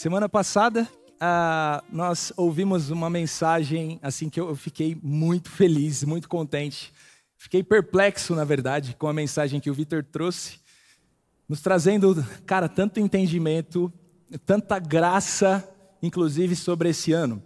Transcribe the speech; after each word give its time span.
Semana 0.00 0.30
passada, 0.30 0.88
uh, 1.16 1.84
nós 1.92 2.32
ouvimos 2.34 2.88
uma 2.88 3.10
mensagem 3.10 4.00
assim 4.02 4.30
que 4.30 4.40
eu 4.40 4.56
fiquei 4.56 4.98
muito 5.02 5.50
feliz, 5.50 6.02
muito 6.04 6.26
contente. 6.26 6.90
Fiquei 7.36 7.62
perplexo, 7.62 8.34
na 8.34 8.42
verdade, 8.42 8.96
com 8.98 9.08
a 9.08 9.12
mensagem 9.12 9.60
que 9.60 9.70
o 9.70 9.74
Vitor 9.74 10.02
trouxe, 10.02 10.58
nos 11.46 11.60
trazendo, 11.60 12.26
cara, 12.46 12.66
tanto 12.66 12.98
entendimento, 12.98 13.92
tanta 14.46 14.78
graça, 14.78 15.68
inclusive 16.02 16.56
sobre 16.56 16.88
esse 16.88 17.12
ano. 17.12 17.42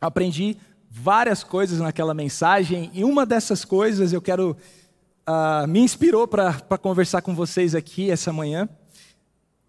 Aprendi 0.00 0.56
várias 0.90 1.44
coisas 1.44 1.78
naquela 1.78 2.14
mensagem 2.14 2.90
e 2.94 3.04
uma 3.04 3.26
dessas 3.26 3.66
coisas 3.66 4.14
eu 4.14 4.22
quero 4.22 4.56
uh, 5.28 5.68
me 5.68 5.80
inspirou 5.80 6.26
para 6.26 6.78
conversar 6.80 7.20
com 7.20 7.34
vocês 7.34 7.74
aqui 7.74 8.10
essa 8.10 8.32
manhã. 8.32 8.66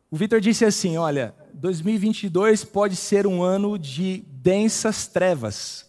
O 0.10 0.16
Vitor 0.16 0.40
disse 0.40 0.64
assim: 0.64 0.96
olha, 0.96 1.36
2022 1.54 2.64
pode 2.64 2.96
ser 2.96 3.28
um 3.28 3.42
ano 3.42 3.78
de 3.78 4.24
densas 4.28 5.08
trevas, 5.08 5.86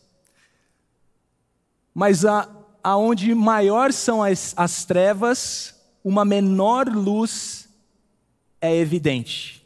mas 1.94 2.24
a, 2.24 2.48
aonde 2.82 3.34
maior 3.34 3.92
são 3.92 4.22
as, 4.22 4.52
as 4.56 4.84
trevas, 4.84 5.74
uma 6.02 6.24
menor 6.24 6.88
luz 6.88 7.68
é 8.60 8.76
evidente. 8.76 9.64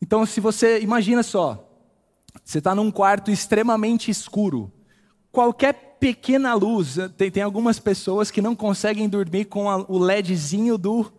Então, 0.00 0.24
se 0.24 0.40
você 0.40 0.80
imagina 0.80 1.22
só, 1.22 1.68
você 2.44 2.58
está 2.58 2.74
num 2.74 2.90
quarto 2.90 3.30
extremamente 3.30 4.10
escuro, 4.10 4.72
qualquer 5.32 5.96
pequena 5.98 6.54
luz, 6.54 6.96
tem, 7.16 7.30
tem 7.30 7.42
algumas 7.42 7.78
pessoas 7.78 8.30
que 8.30 8.40
não 8.40 8.54
conseguem 8.54 9.08
dormir 9.08 9.46
com 9.46 9.68
a, 9.68 9.76
o 9.88 9.98
LEDzinho 9.98 10.78
do 10.78 11.12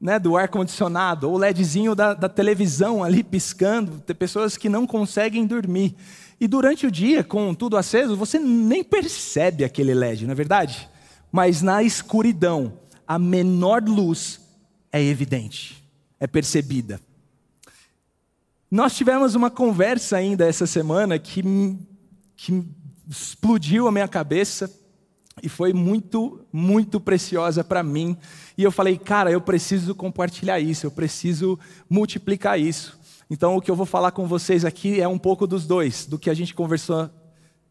né, 0.00 0.18
do 0.18 0.36
ar-condicionado, 0.36 1.28
ou 1.28 1.34
o 1.34 1.38
LEDzinho 1.38 1.94
da, 1.94 2.14
da 2.14 2.28
televisão 2.28 3.02
ali 3.02 3.24
piscando, 3.24 4.00
tem 4.00 4.14
pessoas 4.14 4.56
que 4.56 4.68
não 4.68 4.86
conseguem 4.86 5.46
dormir. 5.46 5.96
E 6.40 6.46
durante 6.46 6.86
o 6.86 6.90
dia, 6.90 7.24
com 7.24 7.52
tudo 7.52 7.76
aceso, 7.76 8.16
você 8.16 8.38
nem 8.38 8.84
percebe 8.84 9.64
aquele 9.64 9.92
LED, 9.92 10.24
não 10.24 10.32
é 10.32 10.36
verdade? 10.36 10.88
Mas 11.32 11.62
na 11.62 11.82
escuridão, 11.82 12.78
a 13.06 13.18
menor 13.18 13.82
luz 13.82 14.40
é 14.92 15.02
evidente, 15.02 15.84
é 16.20 16.26
percebida. 16.26 17.00
Nós 18.70 18.94
tivemos 18.94 19.34
uma 19.34 19.50
conversa 19.50 20.16
ainda 20.18 20.46
essa 20.46 20.66
semana 20.66 21.18
que, 21.18 21.42
que 22.36 22.64
explodiu 23.08 23.88
a 23.88 23.92
minha 23.92 24.06
cabeça 24.06 24.70
e 25.42 25.48
foi 25.48 25.72
muito, 25.72 26.40
muito 26.52 27.00
preciosa 27.00 27.62
para 27.62 27.82
mim. 27.82 28.16
E 28.56 28.62
eu 28.62 28.72
falei, 28.72 28.96
cara, 28.96 29.30
eu 29.30 29.40
preciso 29.40 29.94
compartilhar 29.94 30.60
isso, 30.60 30.86
eu 30.86 30.90
preciso 30.90 31.58
multiplicar 31.88 32.58
isso. 32.58 32.98
Então, 33.30 33.56
o 33.56 33.60
que 33.60 33.70
eu 33.70 33.76
vou 33.76 33.86
falar 33.86 34.10
com 34.12 34.26
vocês 34.26 34.64
aqui 34.64 35.00
é 35.00 35.06
um 35.06 35.18
pouco 35.18 35.46
dos 35.46 35.66
dois, 35.66 36.06
do 36.06 36.18
que 36.18 36.30
a 36.30 36.34
gente 36.34 36.54
conversou 36.54 37.10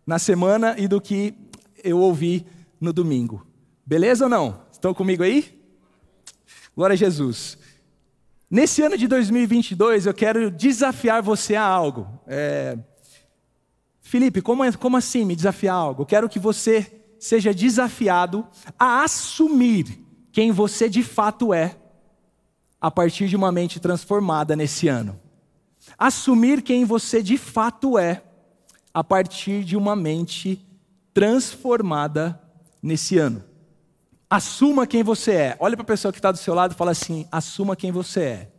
na 0.06 0.20
semana 0.20 0.76
e 0.78 0.88
do 0.88 1.02
que 1.02 1.34
eu 1.84 2.00
ouvi 2.00 2.46
no 2.80 2.94
domingo. 2.94 3.46
Beleza 3.86 4.26
ou 4.26 4.30
não? 4.30 4.62
Estão 4.72 4.94
comigo 4.94 5.24
aí? 5.24 5.60
Glória 6.76 6.94
a 6.94 6.98
Jesus. 6.98 7.58
Nesse 8.50 8.82
ano 8.82 8.98
de 8.98 9.08
2022, 9.08 10.06
eu 10.06 10.14
quero 10.14 10.50
desafiar 10.50 11.22
você 11.22 11.56
a 11.56 11.64
algo. 11.64 12.08
É... 12.28 12.78
Felipe, 14.00 14.42
como, 14.42 14.64
é, 14.64 14.72
como 14.72 14.96
assim 14.96 15.26
me 15.26 15.36
desafiar 15.36 15.76
a 15.76 15.80
algo? 15.80 16.04
Eu 16.04 16.06
quero 16.06 16.30
que 16.30 16.40
você 16.40 16.97
seja 17.20 17.54
desafiado 17.54 18.48
a 18.78 19.04
assumir 19.04 20.00
quem 20.32 20.52
você 20.52 20.90
de 20.90 21.04
fato 21.04 21.54
é 21.54 21.76
a 22.80 22.92
partir 22.92 23.28
de 23.28 23.36
uma 23.36 23.52
mente 23.52 23.80
transformada 23.80 24.56
nesse 24.56 24.88
ano. 24.88 25.20
Assumir 25.98 26.62
quem 26.62 26.86
você 26.86 27.24
de 27.24 27.38
fato 27.38 27.98
é 27.98 28.24
a 28.94 29.04
partir 29.04 29.64
de 29.64 29.76
uma 29.76 29.96
mente 29.96 30.66
transformada 31.14 32.40
nesse 32.82 33.18
ano. 33.18 33.44
Assuma 34.30 34.86
quem 34.86 35.04
você 35.04 35.32
é. 35.32 35.58
Olha 35.60 35.76
para 35.76 35.84
a 35.84 35.88
pessoa 35.88 36.12
que 36.12 36.20
está 36.20 36.32
do 36.32 36.38
seu 36.38 36.54
lado 36.54 36.74
e 36.74 36.76
fala 36.76 36.92
assim: 36.92 37.28
assuma 37.32 37.76
quem 37.76 37.92
você 37.92 38.22
é. 38.22 38.52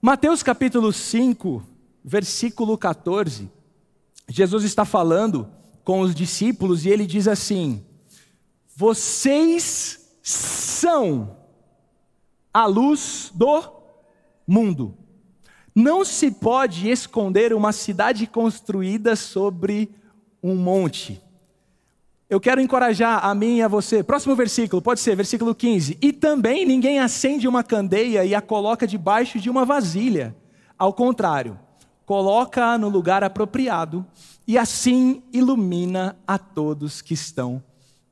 Mateus 0.00 0.42
capítulo 0.42 0.92
5, 0.92 1.62
versículo 2.04 2.76
14. 2.76 3.50
Jesus 4.28 4.64
está 4.64 4.84
falando 4.84 5.48
com 5.84 6.00
os 6.00 6.14
discípulos 6.14 6.84
e 6.84 6.88
ele 6.88 7.06
diz 7.06 7.28
assim: 7.28 7.84
Vocês 8.74 10.18
são 10.22 11.36
a 12.52 12.66
luz 12.66 13.30
do 13.34 13.62
mundo. 14.46 14.96
Não 15.74 16.04
se 16.04 16.30
pode 16.30 16.88
esconder 16.88 17.52
uma 17.52 17.72
cidade 17.72 18.26
construída 18.26 19.16
sobre 19.16 19.90
um 20.42 20.54
monte. 20.54 21.20
Eu 22.30 22.40
quero 22.40 22.60
encorajar 22.60 23.24
a 23.24 23.34
mim 23.34 23.58
e 23.58 23.62
a 23.62 23.68
você. 23.68 24.02
Próximo 24.02 24.34
versículo, 24.34 24.80
pode 24.80 25.00
ser, 25.00 25.14
versículo 25.14 25.54
15. 25.54 25.98
E 26.00 26.12
também 26.12 26.64
ninguém 26.64 27.00
acende 27.00 27.46
uma 27.46 27.62
candeia 27.62 28.24
e 28.24 28.34
a 28.34 28.40
coloca 28.40 28.86
debaixo 28.86 29.38
de 29.38 29.50
uma 29.50 29.64
vasilha. 29.64 30.34
Ao 30.78 30.92
contrário, 30.92 31.58
coloca-a 32.06 32.76
no 32.78 32.88
lugar 32.88 33.24
apropriado 33.24 34.06
e 34.46 34.58
assim 34.58 35.22
ilumina 35.32 36.16
a 36.26 36.38
todos 36.38 37.00
que 37.00 37.14
estão 37.14 37.62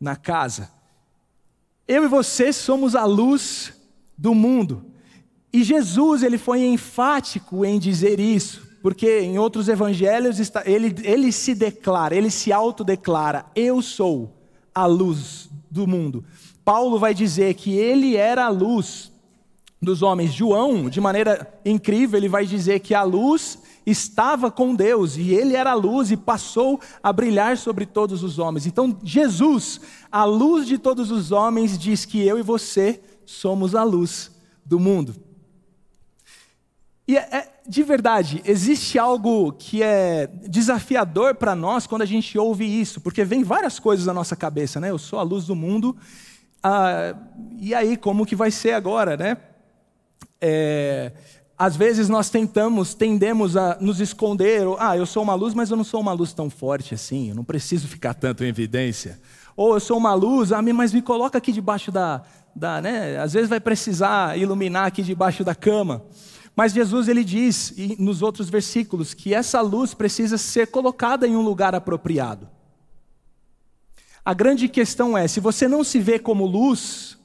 na 0.01 0.17
casa. 0.17 0.71
Eu 1.87 2.05
e 2.05 2.09
você 2.09 2.53
somos 2.53 2.95
a 2.95 3.05
luz 3.05 3.73
do 4.17 4.35
mundo. 4.35 4.85
E 5.53 5.63
Jesus 5.63 6.23
ele 6.23 6.39
foi 6.39 6.65
enfático 6.65 7.65
em 7.65 7.79
dizer 7.79 8.19
isso, 8.19 8.67
porque 8.81 9.21
em 9.21 9.39
outros 9.39 9.69
evangelhos 9.69 10.39
ele, 10.65 10.95
ele 11.03 11.31
se 11.31 11.55
declara, 11.55 12.15
ele 12.15 12.31
se 12.31 12.53
autodeclara: 12.53 13.45
Eu 13.55 13.83
sou 13.83 14.33
a 14.75 14.87
luz 14.87 15.51
do 15.71 15.87
mundo. 15.87 16.25
Paulo 16.65 16.99
vai 16.99 17.13
dizer 17.13 17.55
que 17.55 17.75
ele 17.75 18.17
era 18.17 18.47
a 18.47 18.49
luz 18.49 19.13
dos 19.81 20.01
homens. 20.01 20.33
João, 20.33 20.89
de 20.89 21.01
maneira 21.01 21.53
incrível, 21.65 22.17
ele 22.17 22.29
vai 22.29 22.47
dizer 22.47 22.81
que 22.81 22.95
a 22.95 23.03
luz 23.03 23.59
estava 23.87 24.51
com 24.51 24.75
Deus 24.75 25.17
e 25.17 25.33
ele 25.33 25.57
era 25.57 25.73
a 25.73 25.75
luz 25.75 26.11
e 26.11 26.17
passou 26.17 26.81
a 27.03 27.13
brilhar 27.13 27.57
sobre 27.57 27.87
todos 27.87 28.23
os 28.23 28.39
homens. 28.39 28.67
Então, 28.67 28.97
Jesus, 29.03 29.81
a 30.11 30.25
luz 30.25 30.67
de 30.67 30.79
todos 30.79 31.11
os 31.11 31.33
homens, 31.33 31.79
diz 31.79 32.05
que 32.05 32.27
eu 32.27 32.39
e 32.39 32.43
você 32.43 33.01
somos 33.25 33.75
a 33.75 33.83
luz 33.83 34.31
do 34.65 34.79
mundo. 34.79 35.15
E 37.07 37.17
é, 37.17 37.21
é 37.21 37.53
de 37.67 37.83
verdade, 37.83 38.43
existe 38.45 38.99
algo 38.99 39.53
que 39.53 39.83
é 39.83 40.27
desafiador 40.27 41.35
para 41.35 41.55
nós 41.55 41.87
quando 41.87 42.03
a 42.03 42.07
gente 42.07 42.37
ouve 42.37 42.65
isso, 42.65 43.01
porque 43.01 43.25
vem 43.25 43.45
várias 43.45 43.79
coisas 43.79 44.07
na 44.07 44.15
nossa 44.15 44.35
cabeça, 44.35 44.81
né? 44.81 44.91
Eu 44.91 44.99
sou 44.99 45.19
a 45.19 45.23
luz 45.23 45.47
do 45.47 45.55
mundo, 45.55 45.97
ah, 46.63 47.15
e 47.59 47.75
aí, 47.75 47.97
como 47.97 48.25
que 48.25 48.37
vai 48.37 48.51
ser 48.51 48.73
agora, 48.73 49.17
né? 49.17 49.37
É, 50.41 51.13
às 51.63 51.77
vezes 51.77 52.09
nós 52.09 52.29
tentamos, 52.29 52.93
tendemos 52.93 53.57
a 53.57 53.79
nos 53.81 54.01
esconder, 54.01 54.67
ou, 54.67 54.77
ah, 54.81 54.97
eu 54.97 55.07
sou 55.07 55.23
uma 55.23 55.37
luz, 55.37 55.55
mas 55.55 55.71
eu 55.71 55.77
não 55.77 55.85
sou 55.85 56.01
uma 56.01 56.13
luz 56.13 56.33
tão 56.33 56.51
forte 56.51 56.93
assim, 56.93 57.29
eu 57.29 57.37
não 57.37 57.45
preciso 57.45 57.87
ficar 57.87 58.15
tanto 58.15 58.43
em 58.43 58.49
evidência. 58.49 59.21
Ou 59.57 59.75
eu 59.75 59.79
sou 59.79 59.97
uma 59.97 60.13
luz, 60.13 60.51
ah, 60.51 60.61
mas 60.61 60.93
me 60.93 61.01
coloca 61.01 61.39
aqui 61.39 61.53
debaixo 61.53 61.93
da, 61.93 62.23
da 62.53 62.83
né? 62.83 63.17
Às 63.17 63.35
vezes 63.35 63.49
vai 63.49 63.61
precisar 63.61 64.37
iluminar 64.37 64.87
aqui 64.87 65.05
debaixo 65.05 65.45
da 65.45 65.55
cama. 65.55 66.03
Mas 66.57 66.73
Jesus 66.73 67.07
ele 67.07 67.23
diz 67.23 67.73
nos 67.97 68.23
outros 68.23 68.51
versículos 68.51 69.15
que 69.15 69.33
essa 69.33 69.61
luz 69.61 69.95
precisa 69.95 70.39
ser 70.39 70.67
colocada 70.67 71.29
em 71.29 71.37
um 71.37 71.43
lugar 71.43 71.77
apropriado. 71.77 72.49
A 74.25 74.35
grande 74.35 74.69
questão 74.69 75.17
é, 75.17 75.29
se 75.29 75.39
você 75.39 75.69
não 75.69 75.85
se 75.85 76.01
vê 76.01 76.19
como 76.19 76.45
luz, 76.45 77.17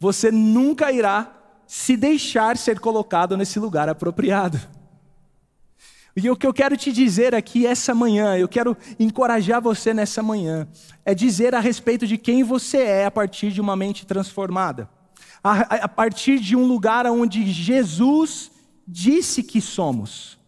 você 0.00 0.32
nunca 0.32 0.90
irá 0.90 1.36
se 1.72 1.96
deixar 1.96 2.56
ser 2.56 2.80
colocado 2.80 3.36
nesse 3.36 3.60
lugar 3.60 3.88
apropriado. 3.88 4.60
E 6.16 6.28
o 6.28 6.34
que 6.34 6.44
eu 6.44 6.52
quero 6.52 6.76
te 6.76 6.90
dizer 6.90 7.32
aqui 7.32 7.64
essa 7.64 7.94
manhã, 7.94 8.36
eu 8.36 8.48
quero 8.48 8.76
encorajar 8.98 9.62
você 9.62 9.94
nessa 9.94 10.20
manhã, 10.20 10.66
é 11.04 11.14
dizer 11.14 11.54
a 11.54 11.60
respeito 11.60 12.08
de 12.08 12.18
quem 12.18 12.42
você 12.42 12.78
é 12.78 13.04
a 13.06 13.10
partir 13.10 13.52
de 13.52 13.60
uma 13.60 13.76
mente 13.76 14.04
transformada, 14.04 14.90
a, 15.44 15.84
a 15.84 15.88
partir 15.88 16.40
de 16.40 16.56
um 16.56 16.66
lugar 16.66 17.06
onde 17.06 17.48
Jesus 17.52 18.50
disse 18.84 19.40
que 19.40 19.60
somos, 19.60 20.40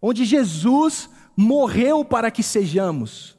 onde 0.00 0.26
Jesus 0.26 1.08
morreu 1.34 2.04
para 2.04 2.30
que 2.30 2.42
sejamos. 2.42 3.34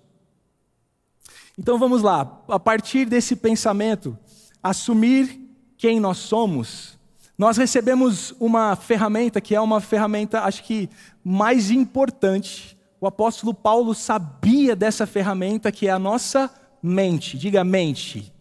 Então 1.56 1.78
vamos 1.78 2.02
lá, 2.02 2.42
a 2.48 2.60
partir 2.60 3.06
desse 3.06 3.36
pensamento, 3.36 4.18
assumir 4.64 5.40
quem 5.78 6.00
nós 6.00 6.18
somos 6.18 6.97
nós 7.38 7.56
recebemos 7.56 8.34
uma 8.40 8.76
ferramenta 8.76 9.40
que 9.40 9.54
é 9.54 9.62
uma 9.62 9.80
ferramenta, 9.80 10.42
acho 10.42 10.64
que 10.64 10.90
mais 11.24 11.70
importante. 11.70 12.76
O 13.00 13.06
apóstolo 13.06 13.54
Paulo 13.54 13.94
sabia 13.94 14.76
dessa 14.76 15.06
ferramenta 15.06 15.72
que 15.72 15.88
é 15.88 15.92
a 15.92 16.00
nossa 16.00 16.50
mente. 16.82 17.38
Diga 17.38 17.64
mente. 17.64 18.34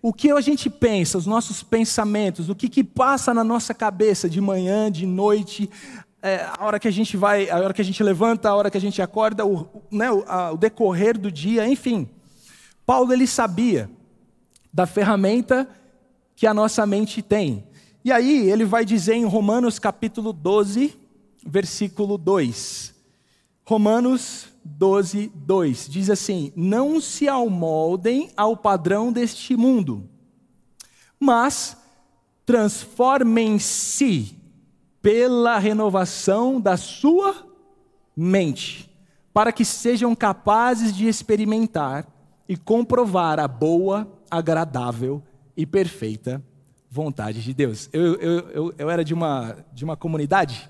O 0.00 0.14
que 0.14 0.30
a 0.30 0.40
gente 0.40 0.70
pensa, 0.70 1.18
os 1.18 1.26
nossos 1.26 1.62
pensamentos, 1.62 2.48
o 2.48 2.54
que, 2.54 2.70
que 2.70 2.82
passa 2.82 3.34
na 3.34 3.44
nossa 3.44 3.74
cabeça 3.74 4.30
de 4.30 4.40
manhã, 4.40 4.90
de 4.90 5.06
noite, 5.06 5.68
é, 6.22 6.46
a 6.58 6.64
hora 6.64 6.80
que 6.80 6.88
a 6.88 6.90
gente 6.90 7.16
vai, 7.16 7.50
a 7.50 7.56
hora 7.56 7.74
que 7.74 7.82
a 7.82 7.84
gente 7.84 8.02
levanta, 8.02 8.48
a 8.48 8.54
hora 8.54 8.70
que 8.70 8.78
a 8.78 8.80
gente 8.80 9.02
acorda, 9.02 9.44
o, 9.44 9.68
né, 9.90 10.10
o, 10.10 10.24
a, 10.26 10.52
o 10.52 10.56
decorrer 10.56 11.18
do 11.18 11.30
dia, 11.30 11.68
enfim. 11.68 12.08
Paulo 12.86 13.12
ele 13.12 13.26
sabia 13.26 13.90
da 14.72 14.86
ferramenta 14.86 15.68
que 16.34 16.46
a 16.46 16.54
nossa 16.54 16.86
mente 16.86 17.20
tem. 17.20 17.64
E 18.04 18.10
aí 18.10 18.50
ele 18.50 18.64
vai 18.64 18.84
dizer 18.84 19.14
em 19.14 19.24
Romanos 19.24 19.78
capítulo 19.78 20.32
12, 20.32 20.98
versículo 21.46 22.18
2. 22.18 22.92
Romanos 23.64 24.48
12, 24.64 25.30
2 25.32 25.88
diz 25.88 26.10
assim: 26.10 26.52
Não 26.56 27.00
se 27.00 27.28
amoldem 27.28 28.30
ao 28.36 28.56
padrão 28.56 29.12
deste 29.12 29.56
mundo, 29.56 30.08
mas 31.18 31.76
transformem-se 32.44 34.36
pela 35.00 35.56
renovação 35.58 36.60
da 36.60 36.76
sua 36.76 37.46
mente, 38.16 38.90
para 39.32 39.52
que 39.52 39.64
sejam 39.64 40.12
capazes 40.12 40.92
de 40.92 41.06
experimentar 41.06 42.04
e 42.48 42.56
comprovar 42.56 43.38
a 43.38 43.46
boa, 43.46 44.12
agradável 44.28 45.22
e 45.56 45.64
perfeita 45.64 46.42
vontade 46.92 47.40
de 47.40 47.54
Deus. 47.54 47.88
Eu, 47.90 48.16
eu, 48.16 48.38
eu, 48.50 48.74
eu 48.76 48.90
era 48.90 49.02
de 49.02 49.14
uma, 49.14 49.56
de 49.72 49.82
uma 49.82 49.96
comunidade 49.96 50.68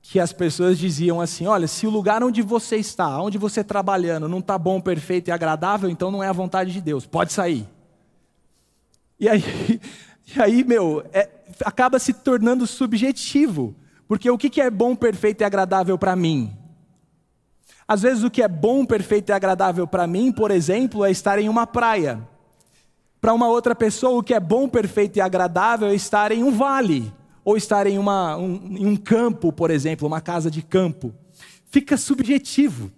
que 0.00 0.20
as 0.20 0.32
pessoas 0.32 0.78
diziam 0.78 1.20
assim: 1.20 1.48
olha, 1.48 1.66
se 1.66 1.88
o 1.88 1.90
lugar 1.90 2.22
onde 2.22 2.40
você 2.40 2.76
está, 2.76 3.20
onde 3.20 3.36
você 3.36 3.62
está 3.62 3.74
trabalhando, 3.74 4.28
não 4.28 4.38
está 4.38 4.56
bom, 4.56 4.80
perfeito 4.80 5.26
e 5.26 5.32
agradável, 5.32 5.90
então 5.90 6.08
não 6.08 6.22
é 6.22 6.28
a 6.28 6.32
vontade 6.32 6.72
de 6.72 6.80
Deus, 6.80 7.04
pode 7.04 7.32
sair. 7.32 7.68
E 9.18 9.28
aí, 9.28 9.42
e 10.36 10.40
aí 10.40 10.62
meu, 10.62 11.04
é, 11.12 11.28
acaba 11.64 11.98
se 11.98 12.12
tornando 12.12 12.64
subjetivo, 12.64 13.74
porque 14.06 14.30
o 14.30 14.38
que, 14.38 14.48
que 14.48 14.60
é 14.60 14.70
bom, 14.70 14.94
perfeito 14.94 15.40
e 15.40 15.44
agradável 15.44 15.98
para 15.98 16.14
mim? 16.14 16.56
Às 17.88 18.02
vezes 18.02 18.22
o 18.22 18.30
que 18.30 18.40
é 18.40 18.48
bom, 18.48 18.86
perfeito 18.86 19.30
e 19.30 19.32
agradável 19.32 19.84
para 19.84 20.06
mim, 20.06 20.30
por 20.30 20.52
exemplo, 20.52 21.04
é 21.04 21.10
estar 21.10 21.40
em 21.40 21.48
uma 21.48 21.66
praia. 21.66 22.20
Para 23.26 23.34
uma 23.34 23.48
outra 23.48 23.74
pessoa, 23.74 24.20
o 24.20 24.22
que 24.22 24.32
é 24.32 24.38
bom, 24.38 24.68
perfeito 24.68 25.16
e 25.16 25.20
agradável 25.20 25.88
é 25.88 25.94
estar 25.96 26.30
em 26.30 26.44
um 26.44 26.52
vale 26.52 27.12
ou 27.44 27.56
estar 27.56 27.84
em, 27.84 27.98
uma, 27.98 28.36
um, 28.36 28.76
em 28.76 28.86
um 28.86 28.96
campo, 28.96 29.52
por 29.52 29.68
exemplo, 29.68 30.06
uma 30.06 30.20
casa 30.20 30.48
de 30.48 30.62
campo. 30.62 31.12
Fica 31.68 31.96
subjetivo. 31.96 32.88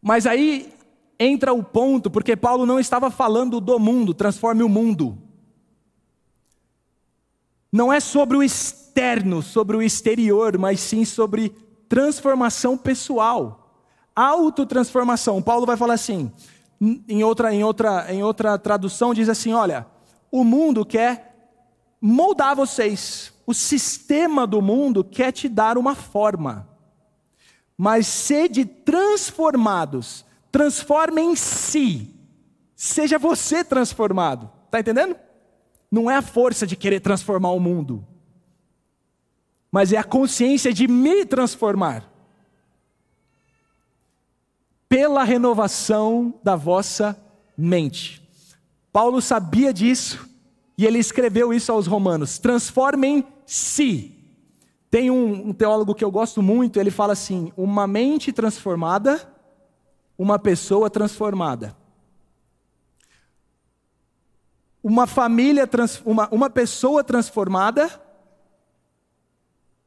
Mas 0.00 0.24
aí 0.24 0.72
entra 1.20 1.52
o 1.52 1.62
ponto, 1.62 2.10
porque 2.10 2.34
Paulo 2.34 2.64
não 2.64 2.80
estava 2.80 3.10
falando 3.10 3.60
do 3.60 3.78
mundo, 3.78 4.14
transforme 4.14 4.62
o 4.62 4.70
mundo. 4.70 5.18
Não 7.70 7.92
é 7.92 8.00
sobre 8.00 8.38
o 8.38 8.42
externo, 8.42 9.42
sobre 9.42 9.76
o 9.76 9.82
exterior, 9.82 10.56
mas 10.56 10.80
sim 10.80 11.04
sobre 11.04 11.50
transformação 11.90 12.74
pessoal. 12.78 13.70
Autotransformação. 14.16 15.42
Paulo 15.42 15.66
vai 15.66 15.76
falar 15.76 15.92
assim, 15.92 16.32
em 16.80 17.22
outra, 17.24 17.54
em 17.54 17.64
outra, 17.64 18.12
em 18.12 18.22
outra 18.22 18.58
tradução, 18.58 19.14
diz 19.14 19.28
assim: 19.28 19.52
olha, 19.52 19.86
o 20.30 20.44
mundo 20.44 20.84
quer 20.84 21.56
moldar 22.00 22.56
vocês. 22.56 23.32
O 23.46 23.52
sistema 23.52 24.46
do 24.46 24.62
mundo 24.62 25.04
quer 25.04 25.32
te 25.32 25.48
dar 25.48 25.76
uma 25.76 25.94
forma. 25.94 26.68
Mas 27.76 28.06
sede 28.06 28.64
transformados. 28.64 30.24
Transformem-se. 30.50 32.14
Seja 32.74 33.18
você 33.18 33.64
transformado. 33.64 34.50
Está 34.66 34.80
entendendo? 34.80 35.16
Não 35.94 36.10
é 36.10 36.16
a 36.16 36.22
força 36.22 36.66
de 36.66 36.74
querer 36.74 36.98
transformar 36.98 37.52
o 37.52 37.60
mundo, 37.60 38.04
mas 39.70 39.92
é 39.92 39.96
a 39.96 40.02
consciência 40.02 40.72
de 40.72 40.88
me 40.88 41.24
transformar. 41.24 42.10
Pela 44.94 45.24
renovação 45.24 46.32
da 46.40 46.54
vossa 46.54 47.20
mente. 47.58 48.22
Paulo 48.92 49.20
sabia 49.20 49.74
disso 49.74 50.24
e 50.78 50.86
ele 50.86 51.00
escreveu 51.00 51.52
isso 51.52 51.72
aos 51.72 51.88
romanos: 51.88 52.38
transformem-se. 52.38 54.16
Tem 54.88 55.10
um, 55.10 55.48
um, 55.48 55.52
teólogo 55.52 55.96
que 55.96 56.04
eu 56.04 56.12
gosto 56.12 56.40
muito, 56.40 56.78
ele 56.78 56.92
fala 56.92 57.12
assim: 57.12 57.52
uma 57.56 57.88
mente 57.88 58.32
transformada, 58.32 59.28
uma 60.16 60.38
pessoa 60.38 60.88
transformada. 60.88 61.76
Uma 64.80 65.08
família, 65.08 65.66
trans, 65.66 66.00
uma, 66.06 66.28
uma 66.30 66.48
pessoa 66.48 67.02
transformada, 67.02 68.00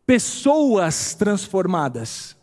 pessoas 0.06 1.16
transformadas. 1.16 2.37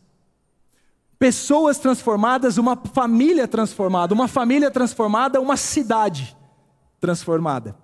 Pessoas 1.19 1.78
transformadas, 1.78 2.58
uma 2.58 2.76
família 2.76 3.46
transformada. 3.46 4.14
Uma 4.14 4.28
família 4.28 4.70
transformada, 4.70 5.40
uma 5.40 5.56
cidade 5.56 6.37
transformada. 7.00 7.76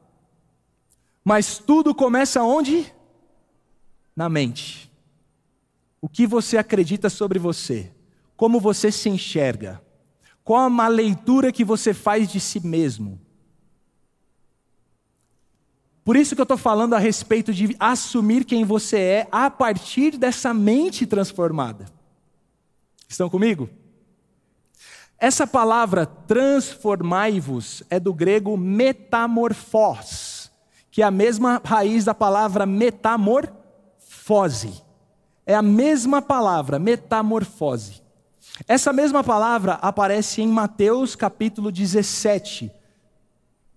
Mas 1.25 1.59
tudo 1.59 1.95
começa 1.95 2.43
onde? 2.43 2.93
Na 4.17 4.29
mente. 4.29 4.91
O 6.01 6.09
que 6.09 6.27
você 6.27 6.57
acredita 6.57 7.11
sobre 7.11 7.39
você? 7.39 7.93
Como 8.37 8.59
você 8.59 8.91
se 8.91 9.09
enxerga? 9.09 9.83
Qual 10.43 10.69
a 10.81 10.89
leitura 10.89 11.53
que 11.53 11.65
você 11.65 11.93
faz 11.93 12.31
de 12.31 12.41
si 12.41 12.67
mesmo? 12.67 13.21
Por 16.03 16.17
isso 16.17 16.35
que 16.35 16.41
eu 16.41 16.45
estou 16.45 16.57
falando 16.57 16.95
a 16.95 16.99
respeito 16.99 17.53
de 17.53 17.77
assumir 17.79 18.45
quem 18.45 18.65
você 18.65 18.99
é 18.99 19.29
a 19.31 19.51
partir 19.51 20.17
dessa 20.17 20.55
mente 20.55 21.07
transformada. 21.07 21.87
Estão 23.11 23.29
comigo? 23.29 23.69
Essa 25.19 25.47
palavra 25.47 26.07
transformai-vos 26.07 27.83
é 27.91 28.01
do 28.01 28.15
grego 28.15 28.57
metamorfós 28.57 30.41
que 30.91 31.03
é 31.03 31.05
a 31.07 31.11
mesma 31.11 31.61
raiz 31.65 32.05
da 32.05 32.15
palavra 32.15 32.67
metamorfose. 32.67 33.51
É 35.47 35.55
a 35.55 35.63
mesma 35.63 36.21
palavra, 36.21 36.79
metamorfose. 36.79 38.03
Essa 38.67 38.93
mesma 38.93 39.25
palavra 39.25 39.75
aparece 39.75 40.43
em 40.43 40.49
Mateus 40.49 41.15
capítulo 41.17 41.73
17, 41.73 42.71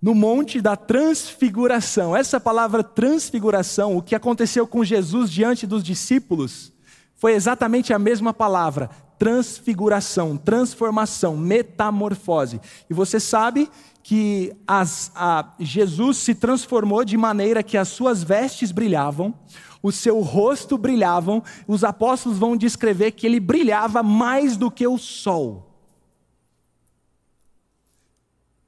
no 0.02 0.14
Monte 0.16 0.60
da 0.60 0.76
Transfiguração. 0.76 2.14
Essa 2.16 2.40
palavra 2.40 2.84
transfiguração, 2.84 3.96
o 3.96 4.02
que 4.02 4.16
aconteceu 4.16 4.68
com 4.68 4.84
Jesus 4.84 5.32
diante 5.32 5.66
dos 5.68 5.84
discípulos, 5.84 6.74
foi 7.16 7.34
exatamente 7.34 7.94
a 7.94 8.00
mesma 8.00 8.34
palavra, 8.34 8.90
transfiguração, 9.24 10.36
transformação, 10.36 11.38
metamorfose. 11.38 12.60
E 12.90 12.94
você 12.94 13.22
sabe 13.22 13.70
que 14.04 14.52
as, 14.68 15.14
a, 15.16 15.54
Jesus 15.58 16.18
se 16.18 16.36
transformou 16.36 17.06
de 17.06 17.16
maneira 17.16 17.64
que 17.64 17.78
as 17.78 17.88
suas 17.88 18.22
vestes 18.22 18.70
brilhavam, 18.70 19.34
o 19.82 19.94
seu 19.94 20.20
rosto 20.20 20.78
brilhavam, 20.78 21.42
os 21.66 21.86
apóstolos 21.86 22.38
vão 22.38 22.58
descrever 22.58 23.12
que 23.12 23.26
ele 23.26 23.40
brilhava 23.40 24.04
mais 24.04 24.58
do 24.58 24.70
que 24.70 24.86
o 24.86 24.98
sol. 24.98 25.74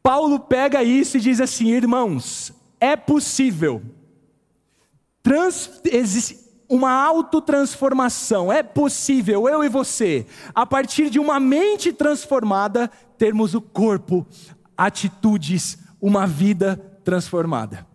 Paulo 0.02 0.40
pega 0.40 0.82
isso 0.82 1.18
e 1.18 1.20
diz 1.20 1.42
assim: 1.42 1.68
irmãos, 1.68 2.54
é 2.80 2.96
possível 2.96 3.82
trans, 5.22 5.82
uma 6.68 6.92
autotransformação, 6.92 8.52
é 8.52 8.64
possível 8.64 9.48
eu 9.48 9.64
e 9.64 9.70
você, 9.70 10.26
a 10.54 10.66
partir 10.66 11.10
de 11.10 11.20
uma 11.20 11.40
mente 11.40 11.94
transformada, 11.94 12.90
termos 13.18 13.54
o 13.54 13.62
corpo, 13.62 14.26
atitudes, 14.78 15.78
uma 16.02 16.26
vida 16.26 16.78
transformada. 17.04 17.86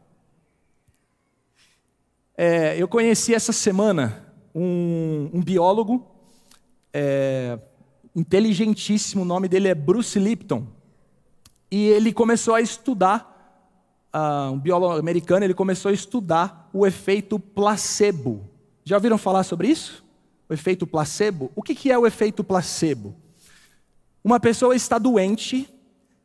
É, 2.37 2.81
eu 2.81 2.89
conheci 2.89 3.35
essa 3.35 3.53
semana 3.53 4.25
um, 4.55 5.31
um 5.35 5.43
biólogo 5.43 6.07
é, 6.93 7.59
inteligentíssimo, 8.15 9.23
o 9.23 9.27
nome 9.27 9.49
dele 9.49 9.69
é 9.69 9.75
Bruce 9.75 10.19
Lipton, 10.19 10.67
e 11.71 11.87
ele 11.87 12.13
começou 12.13 12.55
a 12.55 12.61
estudar, 12.61 13.69
uh, 14.13 14.51
um 14.53 14.59
biólogo 14.59 14.99
americano, 14.99 15.45
ele 15.45 15.55
começou 15.55 15.91
a 15.91 15.95
estudar 15.95 16.69
o 16.73 16.85
efeito 16.85 17.39
placebo. 17.39 18.50
Já 18.91 18.97
ouviram 18.97 19.17
falar 19.17 19.45
sobre 19.45 19.69
isso? 19.69 20.05
O 20.49 20.53
efeito 20.53 20.85
placebo? 20.85 21.53
O 21.55 21.63
que 21.63 21.93
é 21.93 21.97
o 21.97 22.09
efeito 22.09 22.43
placebo? 22.43 23.15
Uma 24.25 24.41
pessoa 24.41 24.75
está 24.75 24.99
doente, 24.99 25.73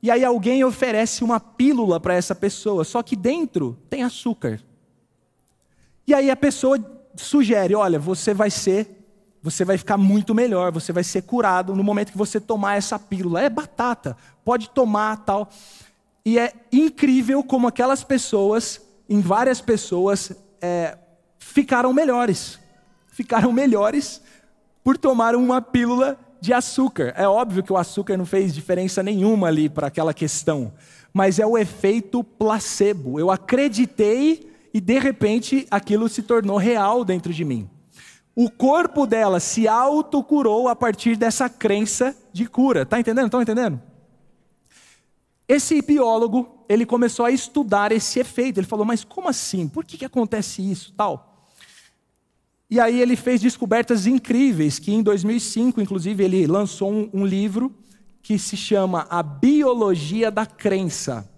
e 0.01 0.09
aí 0.09 0.25
alguém 0.25 0.63
oferece 0.63 1.23
uma 1.23 1.39
pílula 1.39 1.99
para 1.99 2.15
essa 2.15 2.33
pessoa, 2.33 2.83
só 2.83 3.03
que 3.03 3.15
dentro 3.15 3.77
tem 3.87 4.01
açúcar. 4.01 4.59
E 6.07 6.13
aí 6.15 6.31
a 6.31 6.35
pessoa 6.35 6.79
sugere: 7.15 7.75
olha, 7.75 7.99
você 7.99 8.33
vai 8.33 8.49
ser, 8.49 9.07
você 9.43 9.63
vai 9.63 9.77
ficar 9.77 9.97
muito 9.97 10.33
melhor, 10.33 10.71
você 10.71 10.91
vai 10.91 11.03
ser 11.03 11.21
curado 11.21 11.75
no 11.75 11.83
momento 11.83 12.13
que 12.13 12.17
você 12.17 12.39
tomar 12.39 12.77
essa 12.77 12.97
pílula. 12.97 13.43
É 13.43 13.47
batata, 13.47 14.17
pode 14.43 14.71
tomar 14.71 15.17
tal. 15.17 15.51
E 16.25 16.39
é 16.39 16.51
incrível 16.71 17.43
como 17.43 17.67
aquelas 17.67 18.03
pessoas, 18.03 18.81
em 19.07 19.21
várias 19.21 19.61
pessoas, 19.61 20.31
é, 20.59 20.97
ficaram 21.45 21.93
melhores. 21.93 22.59
Ficaram 23.07 23.53
melhores 23.53 24.21
por 24.83 24.97
tomar 24.97 25.35
uma 25.35 25.61
pílula 25.61 26.19
de 26.41 26.51
açúcar. 26.53 27.13
É 27.15 27.27
óbvio 27.27 27.63
que 27.63 27.71
o 27.71 27.77
açúcar 27.77 28.17
não 28.17 28.25
fez 28.25 28.53
diferença 28.53 29.01
nenhuma 29.03 29.47
ali 29.47 29.69
para 29.69 29.87
aquela 29.87 30.13
questão, 30.13 30.73
mas 31.13 31.39
é 31.39 31.45
o 31.45 31.57
efeito 31.57 32.23
placebo. 32.23 33.19
Eu 33.19 33.31
acreditei 33.31 34.51
e 34.73 34.81
de 34.81 34.99
repente 34.99 35.67
aquilo 35.71 36.09
se 36.09 36.23
tornou 36.23 36.57
real 36.57 37.05
dentro 37.05 37.31
de 37.31 37.45
mim. 37.45 37.69
O 38.35 38.49
corpo 38.49 39.05
dela 39.05 39.39
se 39.39 39.67
autocurou 39.67 40.67
a 40.67 40.75
partir 40.75 41.15
dessa 41.15 41.47
crença 41.47 42.15
de 42.33 42.47
cura. 42.47 42.85
Tá 42.85 42.99
entendendo? 42.99 43.27
Estão 43.27 43.41
entendendo? 43.41 43.81
Esse 45.47 45.81
biólogo, 45.81 46.65
ele 46.67 46.85
começou 46.85 47.25
a 47.25 47.31
estudar 47.31 47.91
esse 47.93 48.19
efeito. 48.19 48.59
Ele 48.59 48.67
falou: 48.67 48.85
"Mas 48.85 49.05
como 49.05 49.29
assim? 49.29 49.69
Por 49.69 49.85
que, 49.85 49.97
que 49.97 50.05
acontece 50.05 50.69
isso?" 50.69 50.91
tal. 50.97 51.34
E 52.69 52.79
aí 52.79 52.99
ele 52.99 53.15
fez 53.15 53.41
descobertas 53.41 54.07
incríveis, 54.07 54.79
que 54.79 54.91
em 54.91 55.03
2005, 55.03 55.79
inclusive, 55.79 56.23
ele 56.23 56.47
lançou 56.47 56.91
um, 56.91 57.09
um 57.13 57.25
livro 57.25 57.71
que 58.21 58.39
se 58.39 58.57
chama 58.57 59.05
A 59.09 59.21
Biologia 59.21 60.31
da 60.31 60.45
Crença. 60.45 61.29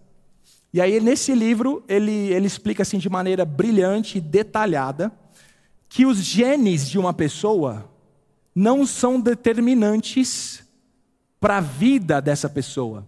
E 0.74 0.80
aí 0.80 1.00
nesse 1.00 1.34
livro 1.34 1.84
ele, 1.88 2.12
ele 2.12 2.48
explica 2.48 2.84
assim 2.84 2.98
de 2.98 3.10
maneira 3.10 3.44
brilhante 3.44 4.18
e 4.18 4.22
detalhada 4.22 5.12
que 5.90 6.06
os 6.06 6.18
genes 6.18 6.90
de 6.90 7.00
uma 7.00 7.14
pessoa 7.14 7.90
não 8.54 8.86
são 8.86 9.20
determinantes 9.20 10.64
para 11.40 11.58
a 11.58 11.62
vida 11.62 12.22
dessa 12.22 12.50
pessoa, 12.50 13.08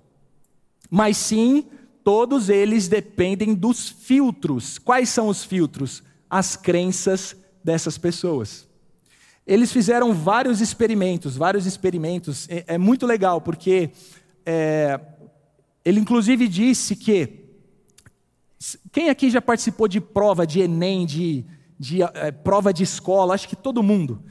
mas 0.90 1.18
sim 1.18 1.66
todos 2.04 2.50
eles 2.50 2.88
dependem 2.88 3.54
dos 3.54 3.90
filtros. 3.90 4.78
Quais 4.78 5.10
são 5.10 5.28
os 5.28 5.44
filtros? 5.44 6.04
As 6.30 6.56
crenças 6.56 7.36
dessas 7.70 8.00
pessoas. 8.00 8.68
Eles 9.46 9.72
fizeram 9.72 10.12
vários 10.12 10.60
experimentos, 10.60 11.38
vários 11.38 11.68
experimentos. 11.68 12.48
É, 12.50 12.64
é 12.76 12.78
muito 12.78 13.06
legal 13.06 13.40
porque 13.40 13.92
é, 14.46 15.00
ele 15.86 16.00
inclusive 16.00 16.48
disse 16.48 16.96
que 16.96 17.46
quem 18.92 19.10
aqui 19.10 19.30
já 19.30 19.42
participou 19.42 19.88
de 19.88 20.02
prova 20.02 20.46
de 20.46 20.62
Enem, 20.62 21.06
de 21.06 21.46
de 21.80 22.04
é, 22.04 22.32
prova 22.32 22.74
de 22.74 22.84
escola, 22.84 23.34
acho 23.34 23.48
que 23.48 23.56
todo 23.56 23.82
mundo. 23.82 24.22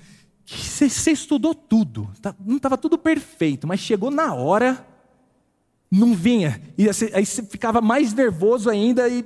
Você 0.44 1.10
estudou 1.10 1.54
tudo, 1.54 2.10
tá, 2.20 2.34
não 2.44 2.56
estava 2.56 2.76
tudo 2.76 2.98
perfeito, 2.98 3.66
mas 3.66 3.80
chegou 3.80 4.10
na 4.10 4.34
hora, 4.34 4.86
não 5.90 6.14
vinha. 6.14 6.60
E 6.76 6.86
aí 7.14 7.24
você 7.24 7.42
ficava 7.42 7.80
mais 7.80 8.12
nervoso 8.12 8.68
ainda 8.68 9.08
e 9.08 9.24